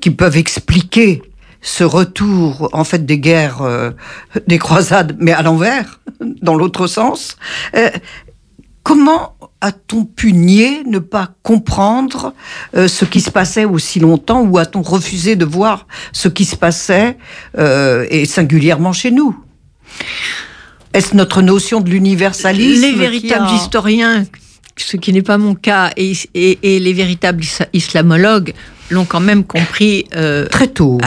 qui 0.00 0.10
peuvent 0.10 0.36
expliquer 0.36 1.22
ce 1.66 1.82
retour 1.82 2.68
en 2.72 2.84
fait 2.84 3.04
des 3.04 3.18
guerres, 3.18 3.62
euh, 3.62 3.90
des 4.46 4.58
croisades, 4.58 5.16
mais 5.18 5.32
à 5.32 5.42
l'envers, 5.42 6.00
dans 6.20 6.54
l'autre 6.54 6.86
sens. 6.86 7.36
Euh, 7.74 7.90
comment 8.84 9.35
a-t-on 9.60 10.04
pu 10.04 10.32
nier, 10.32 10.82
ne 10.86 10.98
pas 10.98 11.30
comprendre 11.42 12.34
euh, 12.76 12.88
ce 12.88 13.04
qui 13.04 13.20
se 13.20 13.30
passait 13.30 13.64
aussi 13.64 14.00
longtemps, 14.00 14.42
ou 14.42 14.58
a-t-on 14.58 14.82
refusé 14.82 15.36
de 15.36 15.44
voir 15.44 15.86
ce 16.12 16.28
qui 16.28 16.44
se 16.44 16.56
passait, 16.56 17.16
et 17.58 18.26
singulièrement 18.26 18.92
chez 18.92 19.10
nous? 19.10 19.36
Est-ce 20.92 21.16
notre 21.16 21.42
notion 21.42 21.80
de 21.80 21.90
l'universalisme 21.90 22.82
Les 22.82 22.92
véritables 22.92 23.52
historiens, 23.54 24.24
ce 24.76 24.96
qui 24.96 25.12
n'est 25.12 25.22
pas 25.22 25.38
mon 25.38 25.54
cas, 25.54 25.90
et, 25.96 26.12
et 26.34 26.78
les 26.78 26.92
véritables 26.92 27.44
islamologues 27.72 28.52
l'ont 28.90 29.04
quand 29.04 29.20
même 29.20 29.44
compris 29.44 30.06
euh, 30.14 30.46
très 30.46 30.68
tôt, 30.68 30.98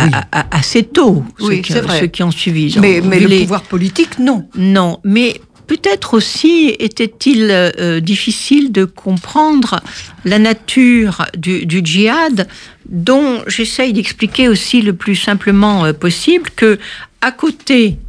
assez 0.51 0.84
tôt, 0.84 1.24
oui, 1.39 1.62
ceux, 1.68 1.82
qui, 1.82 2.00
ceux 2.00 2.08
qui 2.08 2.24
ont 2.24 2.32
suivi. 2.32 2.75
mais, 2.79 3.01
mais 3.01 3.20
le 3.20 3.41
pouvoir 3.41 3.62
politique, 3.62 4.20
non. 4.20 4.48
Non, 4.56 5.00
mais 5.03 5.41
peut-être 5.70 6.16
aussi 6.16 6.76
était-il 6.80 7.50
euh, 7.52 8.00
difficile 8.00 8.72
de 8.72 8.86
comprendre 8.86 9.82
la 10.26 10.40
nature 10.40 11.28
du, 11.38 11.68
du 11.68 11.82
djihad, 11.84 12.48
dont 12.88 13.44
j'essaye 13.46 13.94
d'expliquer 13.94 14.50
aussi 14.50 14.82
le 14.82 14.94
plus 14.94 15.16
simplement 15.16 15.86
euh, 15.86 15.94
possible 15.94 16.50
que, 16.56 16.80
à 17.22 17.32
côté 17.32 18.00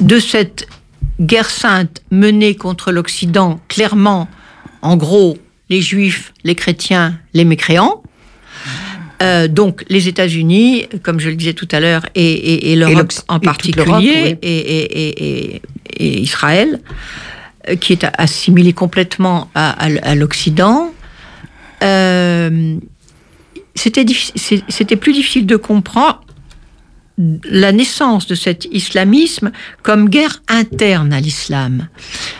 de 0.00 0.18
cette 0.18 0.66
guerre 1.20 1.50
sainte 1.50 2.02
menée 2.10 2.56
contre 2.56 2.90
l'Occident, 2.90 3.60
clairement, 3.68 4.28
en 4.82 4.96
gros, 4.96 5.38
les 5.70 5.80
juifs, 5.80 6.32
les 6.42 6.56
chrétiens, 6.56 7.16
les 7.32 7.44
mécréants. 7.44 8.02
Euh, 9.22 9.48
donc 9.48 9.84
les 9.88 10.08
États-Unis, 10.08 10.86
comme 11.02 11.20
je 11.20 11.30
le 11.30 11.36
disais 11.36 11.54
tout 11.54 11.68
à 11.72 11.80
l'heure, 11.80 12.06
et, 12.14 12.74
l'Europe 12.76 13.12
en 13.28 13.40
particulier, 13.40 14.38
et, 14.42 15.60
Israël, 15.98 16.80
euh, 17.68 17.76
qui 17.76 17.92
est 17.92 18.06
assimilé 18.18 18.72
complètement 18.72 19.50
à, 19.54 20.14
l'Occident. 20.14 20.92
Euh, 21.82 22.76
c'était 23.74 24.96
plus 24.96 25.12
difficile 25.12 25.46
de 25.46 25.56
comprendre 25.56 26.25
la 27.18 27.72
naissance 27.72 28.26
de 28.26 28.34
cet 28.34 28.66
islamisme 28.72 29.50
comme 29.82 30.10
guerre 30.10 30.42
interne 30.48 31.14
à 31.14 31.20
l'islam. 31.20 31.88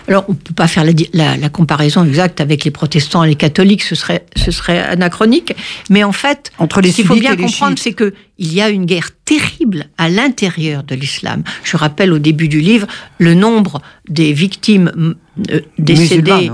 Alors, 0.07 0.27
on 0.29 0.33
ne 0.33 0.37
peut 0.37 0.55
pas 0.55 0.69
faire 0.69 0.85
la, 1.15 1.49
comparaison 1.49 2.05
exacte 2.05 2.41
avec 2.43 2.65
les 2.65 2.71
protestants 2.71 3.25
et 3.25 3.29
les 3.29 3.35
catholiques, 3.37 3.83
ce 3.83 3.95
serait, 3.95 4.27
ce 4.37 4.51
serait 4.51 4.81
anachronique. 4.81 5.55
Mais 5.89 6.05
en 6.05 6.13
fait, 6.13 6.53
Entre 6.59 6.83
les 6.83 6.91
ce 6.91 6.97
qu'il 6.97 7.07
faut 7.07 7.17
bien 7.17 7.37
comprendre, 7.37 7.79
c'est 7.79 7.95
qu'il 7.95 8.13
y 8.39 8.61
a 8.61 8.69
une 8.69 8.85
guerre 8.85 9.11
terrible 9.25 9.87
à 9.97 10.11
l'intérieur 10.11 10.83
de 10.83 10.95
l'islam. 10.95 11.43
Je 11.65 11.77
rappelle 11.79 12.13
au 12.13 12.19
début 12.19 12.49
du 12.49 12.61
livre 12.61 12.87
le 13.19 13.35
nombre 13.35 13.81
des 14.09 14.35
victimes 14.35 15.15
euh, 15.51 15.61
décédées. 15.79 16.51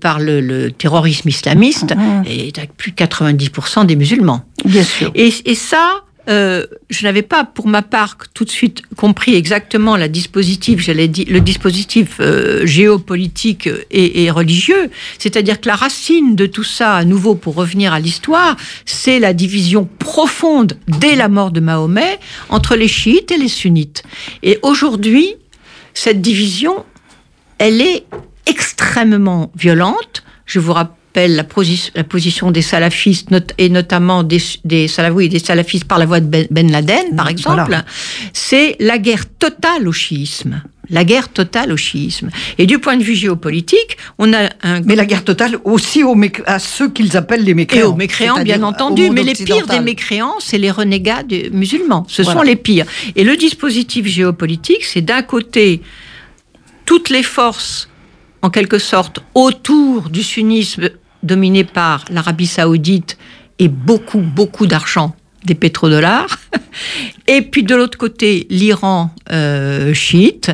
par 0.00 0.18
le, 0.18 0.70
terrorisme 0.70 1.28
islamiste 1.28 1.94
mmh. 1.96 2.22
et 2.26 2.52
plus 2.76 2.92
de 2.92 2.96
90% 2.96 3.86
des 3.86 3.96
musulmans. 3.96 4.44
Bien 4.64 4.84
sûr. 4.84 5.10
Et, 5.14 5.32
et 5.46 5.54
ça, 5.54 6.04
euh, 6.28 6.66
je 6.90 7.04
n'avais 7.04 7.22
pas, 7.22 7.44
pour 7.44 7.66
ma 7.66 7.82
part, 7.82 8.16
tout 8.32 8.44
de 8.44 8.50
suite 8.50 8.82
compris 8.96 9.34
exactement 9.34 9.96
la 9.96 10.08
dispositif, 10.08 10.80
j'allais 10.80 11.08
dire, 11.08 11.26
le 11.28 11.40
dispositif 11.40 12.16
euh, 12.20 12.64
géopolitique 12.66 13.68
et, 13.90 14.30
religieux. 14.30 14.90
C'est-à-dire 15.18 15.60
que 15.60 15.68
la 15.68 15.76
racine 15.76 16.34
de 16.34 16.46
tout 16.46 16.64
ça, 16.64 16.94
à 16.94 17.04
nouveau, 17.04 17.34
pour 17.34 17.54
revenir 17.54 17.92
à 17.92 18.00
l'histoire, 18.00 18.56
c'est 18.86 19.18
la 19.18 19.32
division 19.32 19.88
profonde 19.98 20.78
dès 20.88 21.14
la 21.14 21.28
mort 21.28 21.50
de 21.50 21.60
Mahomet 21.60 22.18
entre 22.48 22.74
les 22.74 22.88
chiites 22.88 23.30
et 23.30 23.36
les 23.36 23.48
sunnites. 23.48 24.02
Et 24.42 24.58
aujourd'hui, 24.62 25.34
cette 25.92 26.20
division, 26.20 26.84
elle 27.58 27.80
est 27.80 28.04
extrêmement 28.46 29.52
violente. 29.54 30.24
Je 30.46 30.58
vous 30.58 30.72
rappelle 30.72 31.03
la, 31.14 31.28
la, 31.28 32.04
position 32.04 32.50
des 32.50 32.62
salafistes, 32.62 33.28
et 33.58 33.68
notamment 33.68 34.22
des, 34.22 34.42
des, 34.64 34.86
des 34.86 35.38
salafistes 35.38 35.84
par 35.84 35.98
la 35.98 36.06
voix 36.06 36.20
de 36.20 36.26
Ben, 36.26 36.46
ben 36.50 36.70
Laden, 36.70 37.16
par 37.16 37.28
exemple, 37.28 37.76
c'est 38.32 38.76
la 38.80 38.98
guerre 38.98 39.26
totale 39.38 39.86
au 39.88 39.92
chiisme. 39.92 40.62
La 40.90 41.04
guerre 41.04 41.30
totale 41.30 41.72
au 41.72 41.78
chiisme. 41.78 42.28
Et 42.58 42.66
du 42.66 42.78
point 42.78 42.98
de 42.98 43.02
vue 43.02 43.14
géopolitique, 43.14 43.96
on 44.18 44.34
a 44.34 44.50
un... 44.62 44.82
Mais 44.82 44.96
la 44.96 45.06
guerre 45.06 45.24
totale 45.24 45.56
aussi 45.64 46.02
à 46.44 46.58
ceux 46.58 46.90
qu'ils 46.90 47.16
appellent 47.16 47.44
les 47.44 47.54
mécréants. 47.54 47.82
Et 47.82 47.86
aux 47.86 47.94
mécréants, 47.94 48.42
bien 48.42 48.62
entendu. 48.62 49.08
Mais 49.10 49.22
les 49.22 49.32
pires 49.32 49.66
des 49.66 49.80
mécréants, 49.80 50.34
c'est 50.40 50.58
les 50.58 50.70
renégats 50.70 51.22
musulmans. 51.52 52.04
Ce 52.08 52.22
sont 52.22 52.42
les 52.42 52.56
pires. 52.56 52.84
Et 53.16 53.24
le 53.24 53.36
dispositif 53.36 54.06
géopolitique, 54.06 54.84
c'est 54.84 55.00
d'un 55.00 55.22
côté 55.22 55.80
toutes 56.84 57.08
les 57.08 57.22
forces 57.22 57.88
en 58.42 58.50
quelque 58.50 58.78
sorte 58.78 59.20
autour 59.34 60.10
du 60.10 60.22
sunnisme 60.22 60.90
dominé 61.24 61.64
par 61.64 62.04
l'Arabie 62.10 62.46
saoudite 62.46 63.16
et 63.58 63.68
beaucoup, 63.68 64.20
beaucoup 64.20 64.66
d'argent 64.66 65.14
des 65.44 65.54
pétrodollars. 65.54 66.38
Et 67.26 67.42
puis 67.42 67.62
de 67.62 67.74
l'autre 67.74 67.98
côté, 67.98 68.46
l'Iran 68.50 69.10
euh, 69.30 69.94
chiite, 69.94 70.50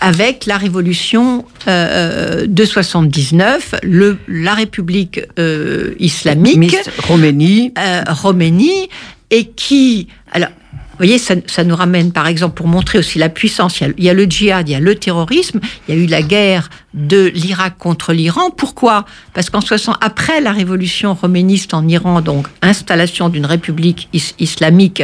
avec 0.00 0.46
la 0.46 0.58
révolution 0.58 1.44
euh, 1.68 2.46
de 2.46 2.64
79, 2.64 3.76
le, 3.82 4.18
la 4.28 4.54
République 4.54 5.20
euh, 5.38 5.94
islamique, 5.98 6.76
Roménie, 7.06 7.72
Roménie, 8.08 8.88
et 9.30 9.46
qui, 9.46 10.08
alors 10.32 10.50
vous 10.94 10.98
voyez, 10.98 11.18
ça, 11.18 11.64
nous 11.64 11.74
ramène, 11.74 12.12
par 12.12 12.28
exemple, 12.28 12.54
pour 12.54 12.68
montrer 12.68 12.98
aussi 12.98 13.18
la 13.18 13.28
puissance. 13.28 13.80
Il 13.80 14.04
y, 14.04 14.08
a, 14.08 14.14
le 14.14 14.24
djihad, 14.26 14.68
il 14.68 14.72
y 14.72 14.74
a 14.76 14.80
le 14.80 14.94
terrorisme, 14.94 15.58
il 15.88 15.94
y 15.94 15.98
a 15.98 16.00
eu 16.00 16.06
la 16.06 16.22
guerre 16.22 16.70
de 16.94 17.32
l'Irak 17.34 17.76
contre 17.78 18.12
l'Iran. 18.12 18.50
Pourquoi? 18.50 19.04
Parce 19.32 19.50
qu'en 19.50 19.60
60, 19.60 19.96
après 20.00 20.40
la 20.40 20.52
révolution 20.52 21.14
roméniste 21.14 21.74
en 21.74 21.88
Iran, 21.88 22.20
donc 22.20 22.46
installation 22.62 23.28
d'une 23.28 23.44
république 23.44 24.08
islamique 24.38 25.02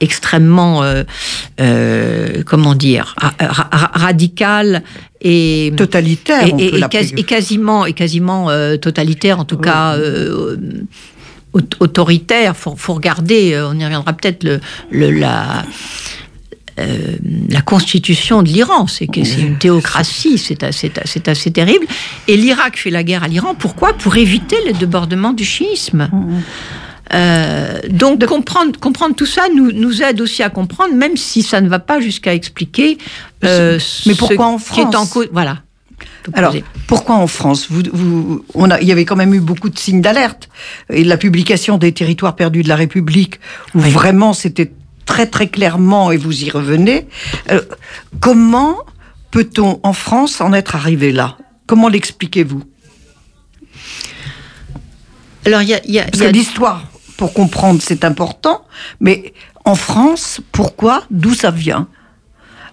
extrêmement, 0.00 0.82
euh, 0.82 1.04
euh, 1.60 2.42
comment 2.44 2.74
dire, 2.74 3.14
radicale 3.38 4.82
et 5.22 5.72
totalitaire, 5.74 6.48
et, 6.58 6.80
et, 7.16 7.22
quasiment, 7.24 7.86
et 7.86 7.94
quasiment 7.94 8.50
euh, 8.50 8.76
totalitaire, 8.76 9.38
en 9.38 9.46
tout 9.46 9.58
cas 9.58 9.96
autoritaire. 11.52 12.56
Faut, 12.56 12.76
faut 12.76 12.94
regarder, 12.94 13.52
euh, 13.52 13.70
on 13.70 13.78
y 13.78 13.84
reviendra 13.84 14.12
peut-être 14.12 14.44
le, 14.44 15.10
la. 15.10 15.64
Euh, 16.78 17.16
la 17.50 17.60
constitution 17.60 18.42
de 18.42 18.48
l'Iran, 18.48 18.86
c'est 18.86 19.14
une 19.14 19.58
théocratie, 19.58 20.38
c'est 20.38 20.62
assez, 20.62 20.90
assez, 21.26 21.50
terrible. 21.50 21.84
Et 22.26 22.38
l'Irak 22.38 22.78
fait 22.78 22.88
la 22.88 23.02
guerre 23.02 23.22
à 23.22 23.28
l'Iran, 23.28 23.54
pourquoi? 23.54 23.92
Pour 23.92 24.16
éviter 24.16 24.56
le 24.66 24.72
débordement 24.72 25.34
du 25.34 25.44
chiisme. 25.44 26.08
Euh, 27.12 27.80
donc 27.90 28.24
comprendre, 28.24 28.78
comprendre 28.80 29.14
tout 29.14 29.26
ça 29.26 29.42
nous, 29.54 29.72
nous 29.72 30.02
aide 30.02 30.22
aussi 30.22 30.42
à 30.42 30.48
comprendre, 30.48 30.94
même 30.94 31.18
si 31.18 31.42
ça 31.42 31.60
ne 31.60 31.68
va 31.68 31.80
pas 31.80 32.00
jusqu'à 32.00 32.32
expliquer 32.32 32.96
mais 33.42 34.14
pourquoi 34.16 34.46
en 34.46 34.58
France 34.58 34.78
qui 34.78 34.80
est 34.80 34.96
en 34.96 35.06
cause. 35.06 35.28
Voilà. 35.32 35.58
Alors, 36.34 36.54
pourquoi 36.86 37.16
en 37.16 37.26
France 37.26 37.68
vous, 37.70 38.44
on 38.54 38.70
a, 38.70 38.80
Il 38.80 38.88
y 38.88 38.92
avait 38.92 39.04
quand 39.04 39.16
même 39.16 39.34
eu 39.34 39.40
beaucoup 39.40 39.70
de 39.70 39.78
signes 39.78 40.00
d'alerte. 40.00 40.48
Et 40.90 41.04
la 41.04 41.16
publication 41.16 41.78
des 41.78 41.92
territoires 41.92 42.36
perdus 42.36 42.62
de 42.62 42.68
la 42.68 42.76
République, 42.76 43.40
où 43.74 43.80
vraiment 43.80 44.32
c'était 44.32 44.72
très 45.06 45.26
très 45.26 45.48
clairement, 45.48 46.12
et 46.12 46.16
vous 46.16 46.44
y 46.44 46.50
revenez. 46.50 47.08
Euh, 47.50 47.62
comment 48.20 48.76
peut-on 49.30 49.80
en 49.82 49.92
France 49.92 50.40
en 50.40 50.52
être 50.52 50.76
arrivé 50.76 51.12
là? 51.12 51.36
Comment 51.66 51.88
l'expliquez-vous? 51.88 52.62
Alors, 55.46 55.62
il 55.62 55.68
y 55.68 55.74
a, 55.74 55.80
y 55.86 55.98
a, 55.98 56.04
Parce 56.04 56.22
que 56.22 56.28
l'histoire, 56.28 56.86
pour 57.16 57.32
comprendre, 57.32 57.80
c'est 57.82 58.04
important, 58.04 58.64
mais 59.00 59.32
en 59.64 59.74
France, 59.74 60.40
pourquoi 60.52 61.04
D'où 61.10 61.34
ça 61.34 61.50
vient? 61.50 61.88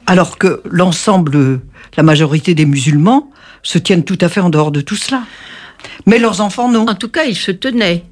Alors 0.06 0.38
que 0.38 0.62
l'ensemble, 0.66 1.62
la 1.96 2.04
majorité 2.04 2.56
des 2.56 2.66
musulmans 2.66 3.30
se 3.68 3.78
tiennent 3.78 4.06
tout 4.06 4.18
à 4.22 4.30
fait 4.30 4.40
en 4.40 4.50
dehors 4.50 4.72
de 4.72 4.80
tout 4.80 4.96
cela. 4.96 5.24
Mais 6.06 6.20
leurs 6.20 6.40
enfants, 6.40 6.72
non. 6.72 6.86
En 6.88 6.96
tout 6.96 7.10
cas, 7.10 7.26
ils 7.26 7.36
se 7.36 7.52
tenaient 7.52 8.06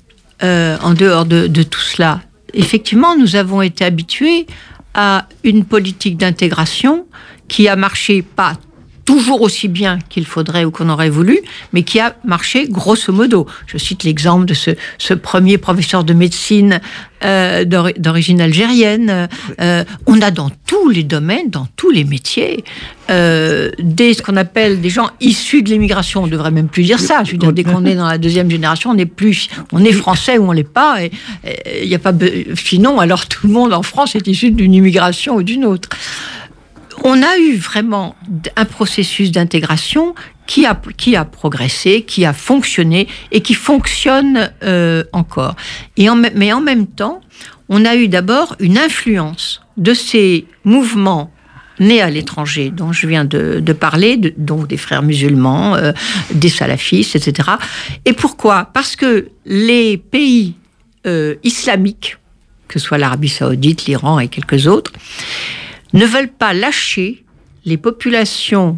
euh, 0.43 0.77
en 0.81 0.93
dehors 0.93 1.25
de, 1.25 1.47
de, 1.47 1.63
tout 1.63 1.79
cela. 1.79 2.19
Effectivement, 2.53 3.15
nous 3.15 3.37
avons 3.37 3.61
été 3.61 3.85
habitués 3.85 4.47
à 4.93 5.29
une 5.45 5.63
politique 5.63 6.17
d'intégration 6.17 7.05
qui 7.47 7.69
a 7.69 7.77
marché 7.77 8.21
pas 8.21 8.57
toujours 9.05 9.41
aussi 9.41 9.67
bien 9.67 9.99
qu'il 10.09 10.25
faudrait 10.25 10.65
ou 10.65 10.71
qu'on 10.71 10.89
aurait 10.89 11.09
voulu, 11.09 11.39
mais 11.73 11.83
qui 11.83 11.99
a 11.99 12.15
marché 12.25 12.67
grosso 12.67 13.13
modo. 13.13 13.45
Je 13.67 13.77
cite 13.77 14.03
l'exemple 14.03 14.45
de 14.45 14.55
ce, 14.55 14.71
ce, 14.97 15.13
premier 15.13 15.57
professeur 15.57 16.03
de 16.03 16.13
médecine 16.13 16.81
euh, 17.23 17.63
d'origine 17.65 18.41
algérienne. 18.41 19.29
Euh, 19.61 19.83
on 20.07 20.21
a 20.21 20.31
dans 20.31 20.49
tous 20.67 20.89
les 20.89 21.03
domaines, 21.03 21.49
dans 21.49 21.67
tous 21.75 21.91
les 21.91 22.03
métiers, 22.03 22.63
euh, 23.09 23.69
des 23.79 24.13
ce 24.15 24.21
qu'on 24.21 24.35
appelle 24.35 24.81
des 24.81 24.89
gens 24.89 25.09
issus 25.21 25.61
de 25.61 25.69
l'immigration. 25.69 26.23
On 26.23 26.27
devrait 26.27 26.51
même 26.51 26.67
plus 26.67 26.83
dire 26.83 26.99
ça. 26.99 27.23
Je 27.23 27.31
veux 27.31 27.37
dire, 27.37 27.53
dès 27.53 27.63
qu'on 27.63 27.85
est 27.85 27.95
dans 27.95 28.07
la 28.07 28.17
deuxième 28.17 28.49
génération, 28.49 28.89
on 28.89 28.97
est 28.97 29.05
plus, 29.05 29.49
on 29.71 29.83
est 29.83 29.93
français 29.93 30.37
ou 30.37 30.49
on 30.49 30.51
l'est 30.51 30.63
pas. 30.63 31.03
Et 31.03 31.11
il 31.83 31.87
n'y 31.87 31.95
a 31.95 31.99
pas 31.99 32.13
sinon, 32.55 32.99
alors 32.99 33.27
tout 33.27 33.47
le 33.47 33.53
monde 33.53 33.73
en 33.73 33.83
France 33.83 34.15
est 34.15 34.27
issu 34.27 34.51
d'une 34.51 34.73
immigration 34.73 35.35
ou 35.35 35.43
d'une 35.43 35.65
autre 35.65 35.89
on 37.05 37.21
a 37.21 37.37
eu 37.37 37.55
vraiment 37.55 38.15
un 38.55 38.65
processus 38.65 39.31
d'intégration 39.31 40.15
qui 40.47 40.65
a, 40.65 40.77
qui 40.97 41.15
a 41.15 41.23
progressé, 41.23 42.01
qui 42.01 42.25
a 42.25 42.33
fonctionné 42.33 43.07
et 43.31 43.41
qui 43.41 43.53
fonctionne 43.53 44.51
euh, 44.63 45.03
encore. 45.13 45.55
Et 45.97 46.07
mais 46.35 46.51
en 46.51 46.61
même 46.61 46.87
temps, 46.87 47.21
on 47.69 47.85
a 47.85 47.95
eu 47.95 48.07
d'abord 48.07 48.55
une 48.59 48.79
influence 48.79 49.61
de 49.77 49.93
ces 49.93 50.47
mouvements 50.63 51.31
nés 51.79 52.01
à 52.01 52.09
l'étranger, 52.09 52.71
dont 52.71 52.91
je 52.91 53.05
viens 53.05 53.25
de, 53.25 53.61
parler, 53.73 54.17
donc 54.37 54.67
des 54.67 54.77
frères 54.77 55.03
musulmans, 55.03 55.75
euh, 55.75 55.91
des 56.33 56.49
salafistes, 56.49 57.15
etc. 57.15 57.49
Et 58.05 58.13
pourquoi? 58.13 58.71
Parce 58.73 58.95
que 58.95 59.29
les 59.45 59.97
pays 59.97 60.55
euh, 61.05 61.35
islamiques, 61.43 62.17
que 62.67 62.79
ce 62.79 62.85
soit 62.87 62.97
l'Arabie 62.97 63.29
saoudite, 63.29 63.85
l'Iran 63.85 64.19
et 64.19 64.27
quelques 64.27 64.65
autres, 64.65 64.91
ne 65.95 66.05
veulent 66.05 66.31
pas 66.31 66.53
lâcher 66.53 67.23
les 67.65 67.77
populations 67.77 68.77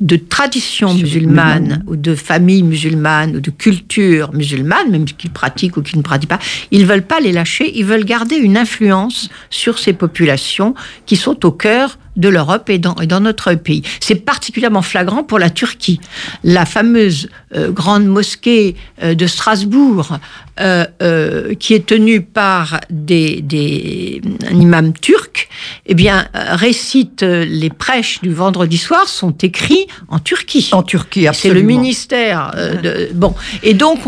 de 0.00 0.16
tradition 0.16 0.94
musulmane. 0.94 1.82
ou 1.88 1.96
de 1.96 2.14
famille 2.14 2.62
musulmane 2.62 3.34
ou 3.36 3.40
de 3.40 3.50
culture 3.50 4.32
musulmane, 4.32 4.90
même 4.90 5.06
qu'ils 5.06 5.30
pratiquent 5.30 5.76
ou 5.76 5.82
qu'ils 5.82 5.98
ne 5.98 6.04
pratiquent 6.04 6.28
pas, 6.28 6.38
ils 6.70 6.86
veulent 6.86 7.02
pas 7.02 7.18
les 7.18 7.32
lâcher, 7.32 7.76
ils 7.76 7.84
veulent 7.84 8.04
garder 8.04 8.36
une 8.36 8.56
influence 8.56 9.28
sur 9.50 9.78
ces 9.80 9.92
populations 9.92 10.74
qui 11.06 11.16
sont 11.16 11.44
au 11.44 11.50
cœur 11.50 11.98
de 12.18 12.28
l'Europe 12.28 12.68
et 12.68 12.78
dans, 12.78 12.94
dans 12.94 13.20
notre 13.20 13.54
pays. 13.54 13.82
C'est 14.00 14.16
particulièrement 14.16 14.82
flagrant 14.82 15.22
pour 15.22 15.38
la 15.38 15.48
Turquie. 15.48 16.00
La 16.44 16.66
fameuse 16.66 17.30
euh, 17.54 17.70
grande 17.70 18.04
mosquée 18.04 18.76
euh, 19.02 19.14
de 19.14 19.26
Strasbourg, 19.26 20.18
euh, 20.60 21.54
qui 21.54 21.72
est 21.72 21.86
tenue 21.86 22.20
par 22.20 22.80
des, 22.90 23.40
des, 23.40 24.20
un 24.50 24.60
imam 24.60 24.92
turc, 24.92 25.48
eh 25.86 25.94
bien, 25.94 26.26
récitent 26.34 27.22
les 27.22 27.70
prêches 27.70 28.20
du 28.22 28.34
vendredi 28.34 28.76
soir 28.76 29.06
sont 29.08 29.30
écrits 29.38 29.86
en 30.08 30.18
Turquie. 30.18 30.68
En 30.72 30.82
Turquie, 30.82 31.28
C'est 31.32 31.50
le 31.50 31.62
ministère. 31.62 32.52
de, 32.82 33.08
bon, 33.14 33.34
et 33.62 33.74
donc, 33.74 34.00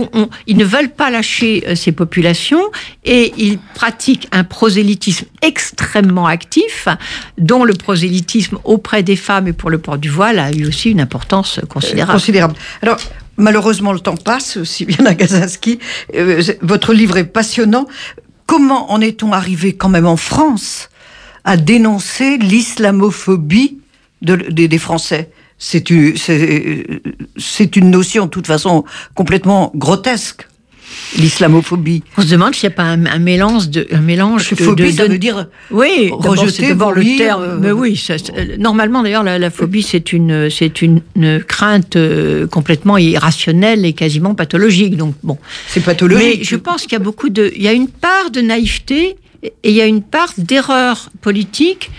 ils 0.49 0.57
ne 0.57 0.65
veulent 0.65 0.91
pas 0.91 1.11
lâcher 1.11 1.65
ces 1.77 1.93
populations 1.93 2.65
et 3.05 3.33
ils 3.39 3.59
pratiquent 3.75 4.29
un 4.33 4.43
prosélytisme 4.43 5.27
extrêmement 5.43 6.27
actif, 6.27 6.89
dont 7.39 7.65
le 7.65 7.75
prosélytisme 7.75 8.00
auprès 8.65 9.03
des 9.03 9.17
femmes 9.17 9.49
et 9.49 9.53
pour 9.53 9.71
le 9.71 9.79
port 9.79 9.99
du 9.99 10.09
voile 10.09 10.39
a 10.39 10.53
eu 10.53 10.67
aussi 10.67 10.91
une 10.91 11.01
importance 11.01 11.61
considérable. 11.69 12.13
considérable. 12.13 12.55
Alors, 12.83 12.99
malheureusement, 13.37 13.93
le 13.93 14.01
temps 14.01 14.17
passe, 14.17 14.57
aussi 14.57 14.85
bien 14.85 15.05
à 15.07 15.15
Gazinski. 15.15 15.79
Euh, 16.15 16.43
votre 16.63 16.93
livre 16.93 17.17
est 17.17 17.25
passionnant. 17.25 17.87
Comment 18.47 18.93
en 18.93 19.01
est-on 19.01 19.33
arrivé 19.33 19.75
quand 19.75 19.89
même 19.89 20.07
en 20.07 20.17
France 20.17 20.91
à 21.45 21.57
dénoncer 21.57 22.39
l'islamophobie 22.39 23.79
des 24.23 24.79
Français? 24.79 25.31
C'est 25.59 25.91
une, 25.91 26.15
une 27.77 27.91
notion, 27.91 28.25
de 28.25 28.31
toute 28.31 28.47
façon, 28.47 28.85
complètement 29.15 29.71
grotesque 29.75 30.49
l'islamophobie. 31.17 32.03
On 32.17 32.23
se 32.23 32.29
demande 32.29 32.55
s'il 32.55 32.69
n'y 32.69 32.75
a 32.75 32.77
pas 32.77 32.85
un, 32.85 33.19
mélange 33.19 33.69
de 33.69 33.87
un 33.93 34.01
mélange 34.01 34.51
de, 34.51 34.57
phobie, 34.57 34.93
ça 34.93 35.07
veut 35.07 35.19
dire 35.19 35.47
oui 35.71 36.11
rejeter 36.13 36.69
d'abord 36.69 36.93
le 36.93 37.03
terme. 37.17 37.43
Euh, 37.43 37.59
mais 37.61 37.73
oui, 37.73 38.01
normalement 38.59 39.03
d'ailleurs 39.03 39.25
la, 39.25 39.51
phobie 39.51 39.83
c'est 39.83 40.13
une 40.13 40.51
c'est 40.51 40.83
une, 40.83 41.01
crainte 41.47 41.97
euh, 41.97 42.47
complètement 42.47 42.99
irrationnelle 42.99 43.85
et 43.85 43.93
quasiment 43.93 44.35
pathologique. 44.35 44.97
Donc 44.97 45.15
bon, 45.23 45.39
c'est 45.69 45.81
pathologique. 45.81 46.39
Mais 46.39 46.45
je 46.45 46.57
pense 46.57 46.83
qu'il 46.83 46.93
y 46.93 46.97
a 46.97 47.01
beaucoup 47.01 47.29
de 47.29 47.53
il 47.57 47.63
y 47.63 47.69
a 47.69 47.73
une 47.73 47.89
part 47.89 48.31
de 48.31 48.41
naïveté 48.41 49.17
et 49.43 49.53
il 49.65 49.73
y 49.73 49.81
a 49.81 49.87
une 49.87 50.03
part 50.03 50.33
d'erreur 50.39 51.11
politique 51.21 51.91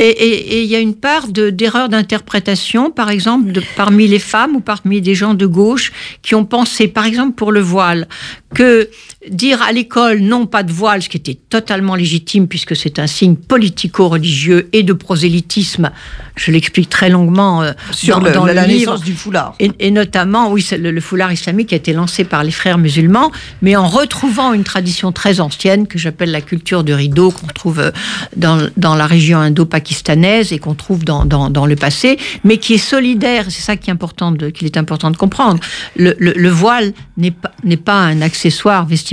et 0.00 0.62
il 0.62 0.68
y 0.68 0.74
a 0.74 0.80
une 0.80 0.94
part 0.94 1.28
d'erreur 1.28 1.88
d'interprétation, 1.88 2.90
par 2.90 3.10
exemple, 3.10 3.52
de, 3.52 3.62
parmi 3.76 4.06
les 4.06 4.18
femmes 4.18 4.56
ou 4.56 4.60
parmi 4.60 5.00
des 5.00 5.14
gens 5.14 5.34
de 5.34 5.46
gauche 5.46 5.92
qui 6.22 6.34
ont 6.34 6.44
pensé, 6.44 6.88
par 6.88 7.04
exemple, 7.04 7.34
pour 7.34 7.52
le 7.52 7.60
voile, 7.60 8.08
que 8.54 8.88
dire 9.28 9.60
à 9.60 9.72
l'école 9.72 10.20
non, 10.20 10.46
pas 10.46 10.62
de 10.62 10.72
voile, 10.72 11.02
ce 11.02 11.08
qui 11.08 11.18
était 11.18 11.38
totalement 11.48 11.94
légitime 11.94 12.48
puisque 12.48 12.74
c'est 12.74 12.98
un 12.98 13.06
signe 13.06 13.36
politico-religieux 13.36 14.70
et 14.72 14.82
de 14.82 14.92
prosélytisme, 14.94 15.90
je 16.36 16.50
l'explique 16.50 16.88
très 16.88 17.10
longuement 17.10 17.62
euh, 17.62 17.72
sur 17.90 18.20
dans, 18.20 18.46
la, 18.46 18.66
naissance 18.66 19.02
du 19.02 19.12
foulard. 19.12 19.54
Et, 19.58 19.90
notamment, 19.90 20.50
oui, 20.50 20.66
le, 20.72 20.90
le, 20.90 21.00
foulard 21.00 21.32
islamique 21.32 21.72
a 21.72 21.76
été 21.76 21.92
lancé 21.92 22.24
par 22.24 22.44
les 22.44 22.50
frères 22.50 22.78
musulmans, 22.78 23.30
mais 23.60 23.76
en 23.76 23.86
retrouvant 23.86 24.54
une 24.54 24.64
tradition 24.64 25.12
très 25.12 25.40
ancienne 25.40 25.86
que 25.86 25.98
j'appelle 25.98 26.30
la 26.30 26.40
culture 26.40 26.82
du 26.82 26.94
rideau, 26.94 27.30
qu'on 27.30 27.46
trouve 27.48 27.80
euh, 27.80 27.90
dans, 28.36 28.68
dans 28.78 28.94
la 28.94 29.06
région 29.06 29.38
indo-pakistanaise 29.38 30.52
et 30.52 30.58
qu'on 30.58 30.74
trouve 30.74 31.04
dans, 31.04 31.26
dans, 31.26 31.50
dans, 31.50 31.66
le 31.66 31.76
passé, 31.76 32.18
mais 32.44 32.56
qui 32.56 32.74
est 32.74 32.78
solidaire. 32.78 33.44
C'est 33.50 33.60
ça 33.62 33.76
qui 33.76 33.90
est 33.90 33.92
important 33.92 34.34
qu'il 34.34 34.66
est 34.66 34.78
important 34.78 35.10
de 35.10 35.16
comprendre. 35.18 35.60
Le, 35.96 36.14
le, 36.18 36.32
le 36.32 36.48
voile 36.48 36.92
n'est 37.18 37.30
pas, 37.30 37.52
n'est 37.64 37.76
pas 37.76 38.00
un 38.00 38.22
accessoire 38.22 38.86
vestimentaire, 38.86 39.09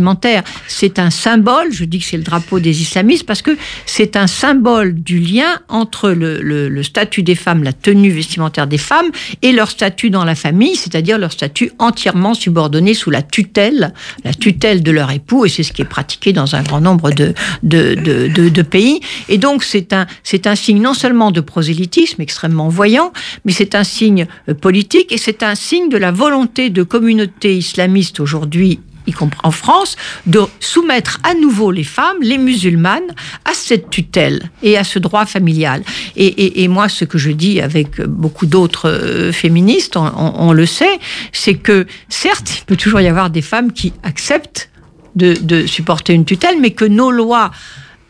c'est 0.67 0.99
un 0.99 1.09
symbole. 1.09 1.71
Je 1.71 1.85
dis 1.85 1.99
que 1.99 2.05
c'est 2.05 2.17
le 2.17 2.23
drapeau 2.23 2.59
des 2.59 2.81
islamistes 2.81 3.25
parce 3.25 3.41
que 3.41 3.57
c'est 3.85 4.15
un 4.15 4.27
symbole 4.27 4.93
du 4.93 5.19
lien 5.19 5.59
entre 5.69 6.11
le, 6.11 6.83
statut 6.83 7.23
des 7.23 7.35
femmes, 7.35 7.63
la 7.63 7.73
tenue 7.73 8.11
vestimentaire 8.11 8.67
des 8.67 8.77
femmes, 8.77 9.07
et 9.41 9.51
leur 9.51 9.69
statut 9.69 10.09
dans 10.09 10.23
la 10.23 10.35
famille, 10.35 10.75
c'est-à-dire 10.75 11.17
leur 11.17 11.31
statut 11.31 11.71
entièrement 11.79 12.33
subordonné 12.33 12.93
sous 12.93 13.09
la 13.09 13.21
tutelle, 13.21 13.93
la 14.23 14.33
tutelle 14.33 14.83
de 14.83 14.91
leur 14.91 15.11
époux, 15.11 15.45
et 15.45 15.49
c'est 15.49 15.63
ce 15.63 15.73
qui 15.73 15.81
est 15.81 15.85
pratiqué 15.85 16.33
dans 16.33 16.55
un 16.55 16.63
grand 16.63 16.81
nombre 16.81 17.11
de, 17.11 18.61
pays. 18.61 18.99
Et 19.29 19.37
donc 19.37 19.63
c'est 19.63 19.93
un, 19.93 20.07
c'est 20.23 20.47
un 20.47 20.55
signe 20.55 20.81
non 20.81 20.93
seulement 20.93 21.31
de 21.31 21.41
prosélytisme 21.41 22.21
extrêmement 22.21 22.69
voyant, 22.69 23.11
mais 23.45 23.51
c'est 23.51 23.75
un 23.75 23.83
signe 23.83 24.27
euh, 24.49 24.53
politique 24.53 25.11
et 25.11 25.17
c'est 25.17 25.43
un 25.43 25.55
signe 25.55 25.89
de 25.89 25.97
la 25.97 26.11
volonté 26.11 26.69
de 26.69 26.83
communautés 26.83 27.57
islamistes 27.57 28.19
aujourd'hui 28.19 28.79
y 29.07 29.13
compris 29.13 29.39
en 29.43 29.51
France, 29.51 29.95
de 30.25 30.41
soumettre 30.59 31.19
à 31.23 31.33
nouveau 31.33 31.71
les 31.71 31.83
femmes, 31.83 32.17
les 32.21 32.37
musulmanes, 32.37 33.15
à 33.45 33.53
cette 33.53 33.89
tutelle 33.89 34.51
et 34.61 34.77
à 34.77 34.83
ce 34.83 34.99
droit 34.99 35.25
familial. 35.25 35.83
Et, 36.15 36.67
moi, 36.67 36.89
ce 36.89 37.05
que 37.05 37.17
je 37.17 37.31
dis 37.31 37.61
avec 37.61 38.01
beaucoup 38.01 38.45
d'autres 38.45 38.89
euh, 38.89 39.31
féministes, 39.31 39.95
on, 39.95 40.51
le 40.51 40.65
sait, 40.65 40.99
c'est 41.31 41.55
que 41.55 41.87
certes, 42.09 42.59
il 42.59 42.65
peut 42.65 42.75
toujours 42.75 42.99
y 42.99 43.07
avoir 43.07 43.29
des 43.29 43.41
femmes 43.41 43.71
qui 43.71 43.93
acceptent 44.03 44.69
de, 45.15 45.65
supporter 45.65 46.13
une 46.13 46.25
tutelle, 46.25 46.57
mais 46.59 46.71
que 46.71 46.85
nos 46.85 47.11
lois 47.11 47.51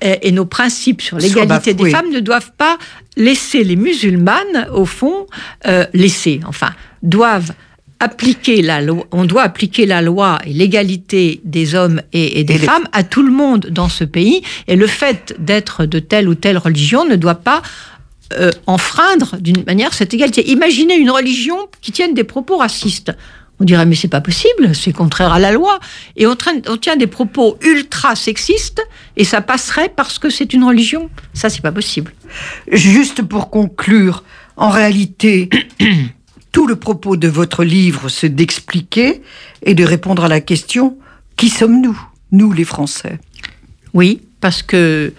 et 0.02 0.32
nos 0.32 0.46
principes 0.46 1.02
sur 1.02 1.18
l'égalité 1.18 1.74
des 1.74 1.90
femmes 1.90 2.12
ne 2.12 2.20
doivent 2.20 2.52
pas 2.58 2.78
laisser 3.16 3.64
les 3.64 3.76
musulmanes, 3.76 4.68
au 4.74 4.86
fond, 4.86 5.28
euh, 5.68 5.86
laisser, 5.94 6.40
enfin, 6.48 6.72
doivent 7.04 7.54
appliquer 8.00 8.62
la 8.62 8.82
loi, 8.82 9.06
on 9.12 9.26
doit 9.26 9.44
appliquer 9.44 9.86
la 9.86 10.02
loi 10.02 10.40
et 10.46 10.54
l'égalité 10.54 11.42
des 11.44 11.76
hommes 11.76 12.02
et, 12.14 12.44
des 12.44 12.58
femmes 12.58 12.88
à 12.92 13.04
tout 13.04 13.24
le 13.24 13.32
monde 13.32 13.68
dans 13.72 13.90
ce 13.90 14.04
pays. 14.04 14.44
Et 14.68 14.76
le 14.76 14.88
fait 14.88 15.36
d'être 15.40 15.86
de 15.86 16.00
telle 16.00 16.30
ou 16.30 16.36
telle 16.36 16.58
religion 16.58 17.06
ne 17.06 17.16
doit 17.16 17.36
pas 17.36 17.62
euh, 18.34 18.52
enfreindre 18.68 19.38
d'une 19.40 19.64
manière 19.66 19.94
cette 19.94 20.14
égalité. 20.14 20.50
Imaginez 20.50 20.96
une 20.96 21.12
religion 21.12 21.58
qui 21.82 21.92
tienne 21.92 22.14
des 22.14 22.24
propos 22.24 22.58
racistes. 22.58 23.14
On 23.60 23.66
dirait 23.66 23.88
mais 23.88 23.96
c'est 23.96 24.08
pas 24.08 24.22
possible, 24.22 24.76
c'est 24.76 24.94
contraire 24.94 25.34
à 25.34 25.40
la 25.40 25.52
loi. 25.52 25.80
Et 26.16 26.28
on, 26.28 26.36
on, 26.68 26.78
tient 26.78 26.96
des 26.96 27.08
propos 27.08 27.58
ultra 27.62 28.16
sexistes 28.16 28.86
et 29.16 29.24
ça 29.24 29.42
passerait 29.42 29.90
parce 29.90 30.20
que 30.20 30.30
c'est 30.30 30.54
une 30.54 30.64
religion. 30.64 31.10
Ça 31.34 31.50
c'est 31.50 31.62
pas 31.62 31.72
possible. 31.72 32.14
Juste 32.72 33.24
pour 33.24 33.50
conclure, 33.50 34.24
en 34.58 34.70
réalité, 34.70 35.50
tout 36.58 36.66
le 36.66 36.76
propos 36.76 37.18
de 37.18 37.28
votre 37.28 37.64
livre, 37.64 38.10
c'est 38.10 38.30
d'expliquer 38.30 39.22
et 39.62 39.76
de 39.76 39.84
répondre 39.84 40.24
à 40.24 40.28
la 40.28 40.42
question 40.42 40.98
qui 41.36 41.50
sommes-nous, 41.50 41.96
nous 42.32 42.52
les 42.52 42.64
Français? 42.64 43.20
Oui, 43.94 44.22
parce 44.42 44.64
que 44.64 45.14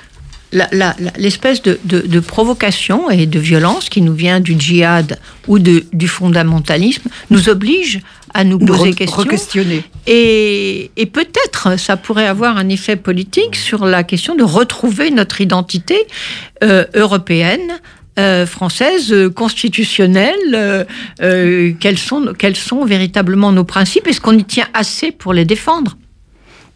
l'espèce 1.17 1.63
de, 1.63 2.19
provocation 2.19 3.09
et 3.09 3.27
de 3.27 3.39
violence 3.39 3.89
qui 3.89 4.01
nous 4.01 4.15
vient 4.15 4.41
du 4.41 4.59
djihad 4.59 5.21
ou 5.47 5.61
de, 5.61 5.85
du 5.93 6.09
fondamentalisme 6.09 7.09
nous 7.31 7.49
oblige 7.49 8.01
à 8.35 8.43
nous 8.43 8.59
poser 8.59 8.93
questions. 8.95 9.65
Et, 10.09 10.91
et 10.97 11.07
peut-être 11.07 11.79
ça 11.79 11.97
pourrait 11.97 12.27
avoir 12.27 12.57
un 12.57 12.69
effet 12.69 12.97
politique 12.97 13.55
sur 13.55 13.85
la 13.85 14.03
question 14.03 14.35
de 14.35 14.43
retrouver 14.43 15.13
notre 15.13 15.41
identité 15.41 16.05
euh, 16.65 16.85
européenne 16.95 17.79
euh, 18.19 18.47
française 18.47 19.13
euh, 19.13 19.31
constitutionnelle, 19.31 20.85
euh, 21.23 21.73
quels, 21.79 21.99
sont, 21.99 22.33
quels 22.37 22.57
sont 22.57 22.85
véritablement 22.85 23.53
nos 23.53 23.63
principes 23.63 24.09
Est-ce 24.09 24.21
qu'on 24.21 24.37
y 24.37 24.45
tient 24.45 24.67
assez 24.75 25.13
pour 25.13 25.33
les 25.33 25.45
défendre 25.45 25.97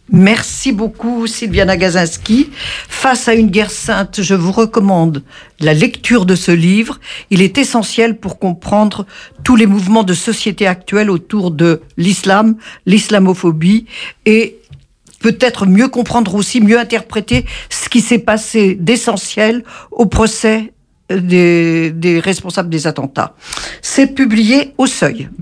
Merci 0.09 0.71
beaucoup 0.71 1.27
Sylviana 1.27 1.75
Gazinski. 1.75 2.49
Face 2.87 3.27
à 3.27 3.33
une 3.33 3.49
guerre 3.49 3.71
sainte, 3.71 4.21
je 4.21 4.35
vous 4.35 4.51
recommande 4.51 5.23
la 5.59 5.73
lecture 5.73 6.25
de 6.25 6.35
ce 6.35 6.51
livre. 6.51 6.99
Il 7.29 7.41
est 7.41 7.57
essentiel 7.57 8.17
pour 8.17 8.39
comprendre 8.39 9.05
tous 9.43 9.55
les 9.55 9.65
mouvements 9.65 10.03
de 10.03 10.13
société 10.13 10.65
actuels 10.65 11.09
autour 11.09 11.51
de 11.51 11.81
l'islam, 11.97 12.55
l'islamophobie 12.85 13.85
et 14.25 14.59
peut-être 15.19 15.65
mieux 15.65 15.87
comprendre 15.87 16.35
aussi, 16.35 16.61
mieux 16.61 16.79
interpréter 16.79 17.45
ce 17.69 17.89
qui 17.89 18.01
s'est 18.01 18.19
passé 18.19 18.75
d'essentiel 18.75 19.63
au 19.91 20.05
procès 20.05 20.73
des, 21.09 22.21
responsables 22.23 22.69
des 22.69 22.87
attentats. 22.87 23.35
C'est 23.81 24.07
publié 24.07 24.73
au 24.77 24.85
seuil. 24.85 25.29